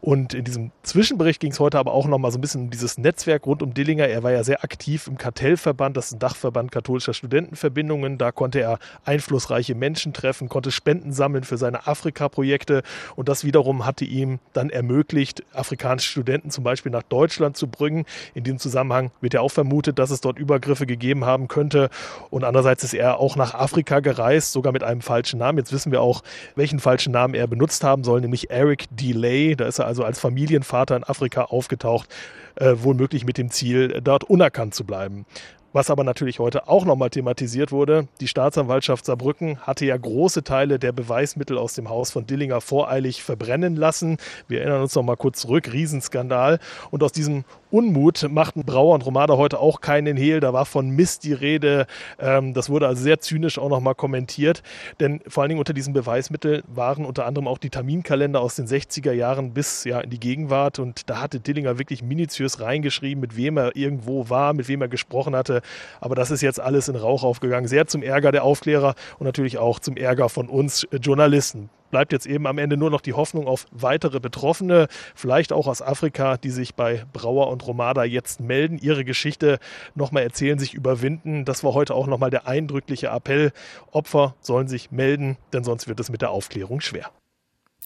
Und 0.00 0.34
in 0.34 0.44
diesem 0.44 0.70
Zwischenbericht 0.82 1.40
ging 1.40 1.52
es 1.52 1.60
heute 1.60 1.78
aber 1.78 1.92
auch 1.92 2.06
nochmal 2.06 2.32
so 2.32 2.38
ein 2.38 2.40
bisschen 2.40 2.62
um 2.62 2.70
dieses 2.70 2.98
Netzwerk 2.98 3.46
rund 3.46 3.62
um 3.62 3.74
Dillinger. 3.74 4.08
Er 4.08 4.22
war 4.22 4.32
ja 4.32 4.44
sehr 4.44 4.64
aktiv 4.64 5.06
im 5.06 5.18
Kartellverband, 5.18 5.96
das 5.96 6.06
ist 6.06 6.12
ein 6.14 6.18
Dachverband 6.18 6.72
katholischer 6.72 7.14
Studentenverbindungen. 7.14 8.18
Da 8.18 8.32
konnte 8.32 8.60
er 8.60 8.78
einflussreiche 9.04 9.74
Menschen 9.74 10.12
treffen, 10.12 10.48
konnte 10.48 10.70
Spenden 10.70 11.12
sammeln 11.12 11.44
für 11.44 11.58
seine 11.58 11.86
Afrika-Projekte. 11.86 12.82
Und 13.16 13.28
das 13.28 13.44
wiederum 13.44 13.84
hatte 13.84 14.04
ihm 14.04 14.38
dann 14.52 14.70
ermöglicht, 14.70 15.42
afrikanische 15.52 16.10
Studenten 16.10 16.50
zum 16.50 16.64
Beispiel 16.64 16.92
nach 16.92 17.02
Deutschland 17.02 17.56
zu 17.56 17.68
bringen. 17.68 18.06
In 18.34 18.44
dem 18.44 18.58
Zusammenhang 18.58 19.10
wird 19.20 19.34
ja 19.34 19.40
auch 19.40 19.50
vermutet, 19.50 19.98
dass 19.98 20.10
es 20.10 20.20
dort 20.20 20.38
Übergriffe 20.38 20.86
gegeben 20.86 21.09
gegeben 21.10 21.24
haben 21.24 21.48
könnte. 21.48 21.90
Und 22.30 22.44
andererseits 22.44 22.84
ist 22.84 22.94
er 22.94 23.18
auch 23.18 23.34
nach 23.36 23.54
Afrika 23.54 24.00
gereist, 24.00 24.52
sogar 24.52 24.72
mit 24.72 24.84
einem 24.84 25.00
falschen 25.00 25.38
Namen. 25.38 25.58
Jetzt 25.58 25.72
wissen 25.72 25.90
wir 25.90 26.00
auch, 26.00 26.22
welchen 26.54 26.78
falschen 26.78 27.12
Namen 27.12 27.34
er 27.34 27.48
benutzt 27.48 27.82
haben 27.82 28.04
soll, 28.04 28.20
nämlich 28.20 28.50
Eric 28.50 28.86
Delay. 28.90 29.56
Da 29.56 29.66
ist 29.66 29.80
er 29.80 29.86
also 29.86 30.04
als 30.04 30.20
Familienvater 30.20 30.96
in 30.96 31.04
Afrika 31.04 31.44
aufgetaucht, 31.44 32.08
äh, 32.56 32.74
wohl 32.76 32.94
möglich 32.94 33.24
mit 33.24 33.38
dem 33.38 33.50
Ziel, 33.50 34.00
dort 34.02 34.24
unerkannt 34.24 34.74
zu 34.74 34.84
bleiben. 34.84 35.26
Was 35.72 35.88
aber 35.88 36.02
natürlich 36.02 36.40
heute 36.40 36.66
auch 36.66 36.84
nochmal 36.84 37.10
thematisiert 37.10 37.70
wurde, 37.70 38.08
die 38.20 38.26
Staatsanwaltschaft 38.26 39.04
Saarbrücken 39.04 39.60
hatte 39.60 39.86
ja 39.86 39.96
große 39.96 40.42
Teile 40.42 40.80
der 40.80 40.90
Beweismittel 40.90 41.58
aus 41.58 41.74
dem 41.74 41.88
Haus 41.88 42.10
von 42.10 42.26
Dillinger 42.26 42.60
voreilig 42.60 43.22
verbrennen 43.22 43.76
lassen. 43.76 44.16
Wir 44.48 44.62
erinnern 44.62 44.82
uns 44.82 44.96
nochmal 44.96 45.16
kurz 45.16 45.42
zurück, 45.42 45.72
Riesenskandal. 45.72 46.58
Und 46.90 47.04
aus 47.04 47.12
diesem 47.12 47.44
Unmut 47.70 48.26
machten 48.30 48.64
Brauer 48.64 48.94
und 48.94 49.06
Romada 49.06 49.36
heute 49.36 49.58
auch 49.58 49.80
keinen 49.80 50.16
Hehl. 50.16 50.40
Da 50.40 50.52
war 50.52 50.66
von 50.66 50.90
Mist 50.90 51.24
die 51.24 51.32
Rede. 51.32 51.86
Ähm, 52.18 52.54
das 52.54 52.68
wurde 52.68 52.86
also 52.86 53.02
sehr 53.02 53.20
zynisch 53.20 53.58
auch 53.58 53.68
nochmal 53.68 53.94
kommentiert. 53.94 54.62
Denn 54.98 55.20
vor 55.28 55.42
allen 55.42 55.50
Dingen 55.50 55.60
unter 55.60 55.72
diesen 55.72 55.92
Beweismitteln 55.92 56.62
waren 56.66 57.04
unter 57.04 57.26
anderem 57.26 57.46
auch 57.46 57.58
die 57.58 57.70
Terminkalender 57.70 58.40
aus 58.40 58.56
den 58.56 58.66
60er 58.66 59.12
Jahren 59.12 59.52
bis 59.52 59.84
ja 59.84 60.00
in 60.00 60.10
die 60.10 60.20
Gegenwart. 60.20 60.78
Und 60.78 61.08
da 61.08 61.20
hatte 61.20 61.40
Dillinger 61.40 61.78
wirklich 61.78 62.02
minutiös 62.02 62.60
reingeschrieben, 62.60 63.20
mit 63.20 63.36
wem 63.36 63.56
er 63.56 63.76
irgendwo 63.76 64.28
war, 64.28 64.52
mit 64.52 64.68
wem 64.68 64.82
er 64.82 64.88
gesprochen 64.88 65.36
hatte. 65.36 65.62
Aber 66.00 66.14
das 66.14 66.30
ist 66.30 66.40
jetzt 66.40 66.60
alles 66.60 66.88
in 66.88 66.96
Rauch 66.96 67.22
aufgegangen. 67.22 67.68
Sehr 67.68 67.86
zum 67.86 68.02
Ärger 68.02 68.32
der 68.32 68.44
Aufklärer 68.44 68.94
und 69.18 69.26
natürlich 69.26 69.58
auch 69.58 69.78
zum 69.78 69.96
Ärger 69.96 70.28
von 70.28 70.48
uns 70.48 70.86
Journalisten 70.92 71.70
bleibt 71.90 72.12
jetzt 72.12 72.26
eben 72.26 72.46
am 72.46 72.58
Ende 72.58 72.76
nur 72.76 72.90
noch 72.90 73.00
die 73.00 73.12
Hoffnung 73.12 73.46
auf 73.46 73.66
weitere 73.70 74.20
Betroffene, 74.20 74.88
vielleicht 75.14 75.52
auch 75.52 75.66
aus 75.66 75.82
Afrika, 75.82 76.36
die 76.36 76.50
sich 76.50 76.74
bei 76.74 77.04
Brauer 77.12 77.48
und 77.48 77.66
Romada 77.66 78.04
jetzt 78.04 78.40
melden, 78.40 78.78
ihre 78.78 79.04
Geschichte 79.04 79.58
nochmal 79.94 80.22
erzählen, 80.22 80.58
sich 80.58 80.74
überwinden. 80.74 81.44
Das 81.44 81.64
war 81.64 81.74
heute 81.74 81.94
auch 81.94 82.06
nochmal 82.06 82.30
der 82.30 82.46
eindrückliche 82.46 83.08
Appell. 83.08 83.52
Opfer 83.90 84.34
sollen 84.40 84.68
sich 84.68 84.90
melden, 84.90 85.36
denn 85.52 85.64
sonst 85.64 85.88
wird 85.88 86.00
es 86.00 86.10
mit 86.10 86.22
der 86.22 86.30
Aufklärung 86.30 86.80
schwer. 86.80 87.10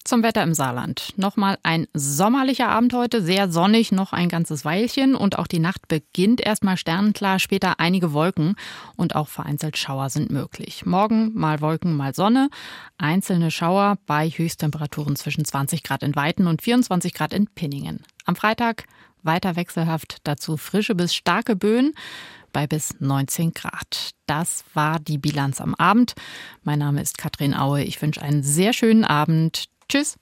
Zum 0.04 0.22
Wetter 0.22 0.42
im 0.42 0.52
Saarland. 0.52 1.14
Nochmal 1.16 1.56
ein 1.62 1.86
sommerlicher 1.94 2.68
Abend 2.68 2.92
heute, 2.92 3.22
sehr 3.22 3.50
sonnig, 3.50 3.90
noch 3.90 4.12
ein 4.12 4.28
ganzes 4.28 4.66
Weilchen 4.66 5.14
und 5.14 5.38
auch 5.38 5.46
die 5.46 5.58
Nacht 5.58 5.88
beginnt 5.88 6.42
erstmal 6.42 6.76
sternenklar, 6.76 7.38
später 7.38 7.80
einige 7.80 8.12
Wolken 8.12 8.54
und 8.96 9.16
auch 9.16 9.28
vereinzelt 9.28 9.78
Schauer 9.78 10.10
sind 10.10 10.30
möglich. 10.30 10.84
Morgen 10.84 11.32
mal 11.32 11.62
Wolken, 11.62 11.96
mal 11.96 12.14
Sonne, 12.14 12.50
einzelne 12.98 13.50
Schauer 13.50 13.96
bei 14.04 14.28
Höchsttemperaturen 14.28 15.16
zwischen 15.16 15.46
20 15.46 15.82
Grad 15.82 16.02
in 16.02 16.14
Weiten 16.14 16.48
und 16.48 16.60
24 16.60 17.14
Grad 17.14 17.32
in 17.32 17.46
Pinningen. 17.46 18.02
Am 18.26 18.36
Freitag 18.36 18.84
weiter 19.22 19.56
wechselhaft, 19.56 20.18
dazu 20.24 20.58
frische 20.58 20.94
bis 20.94 21.14
starke 21.14 21.56
Böen 21.56 21.94
bei 22.52 22.66
bis 22.66 22.94
19 23.00 23.52
Grad. 23.52 24.10
Das 24.26 24.64
war 24.74 25.00
die 25.00 25.18
Bilanz 25.18 25.60
am 25.60 25.74
Abend. 25.74 26.14
Mein 26.62 26.78
Name 26.78 27.02
ist 27.02 27.18
Katrin 27.18 27.54
Aue. 27.54 27.82
Ich 27.82 28.00
wünsche 28.00 28.22
einen 28.22 28.42
sehr 28.42 28.72
schönen 28.72 29.04
Abend. 29.04 29.64
Tschüss. 29.88 30.16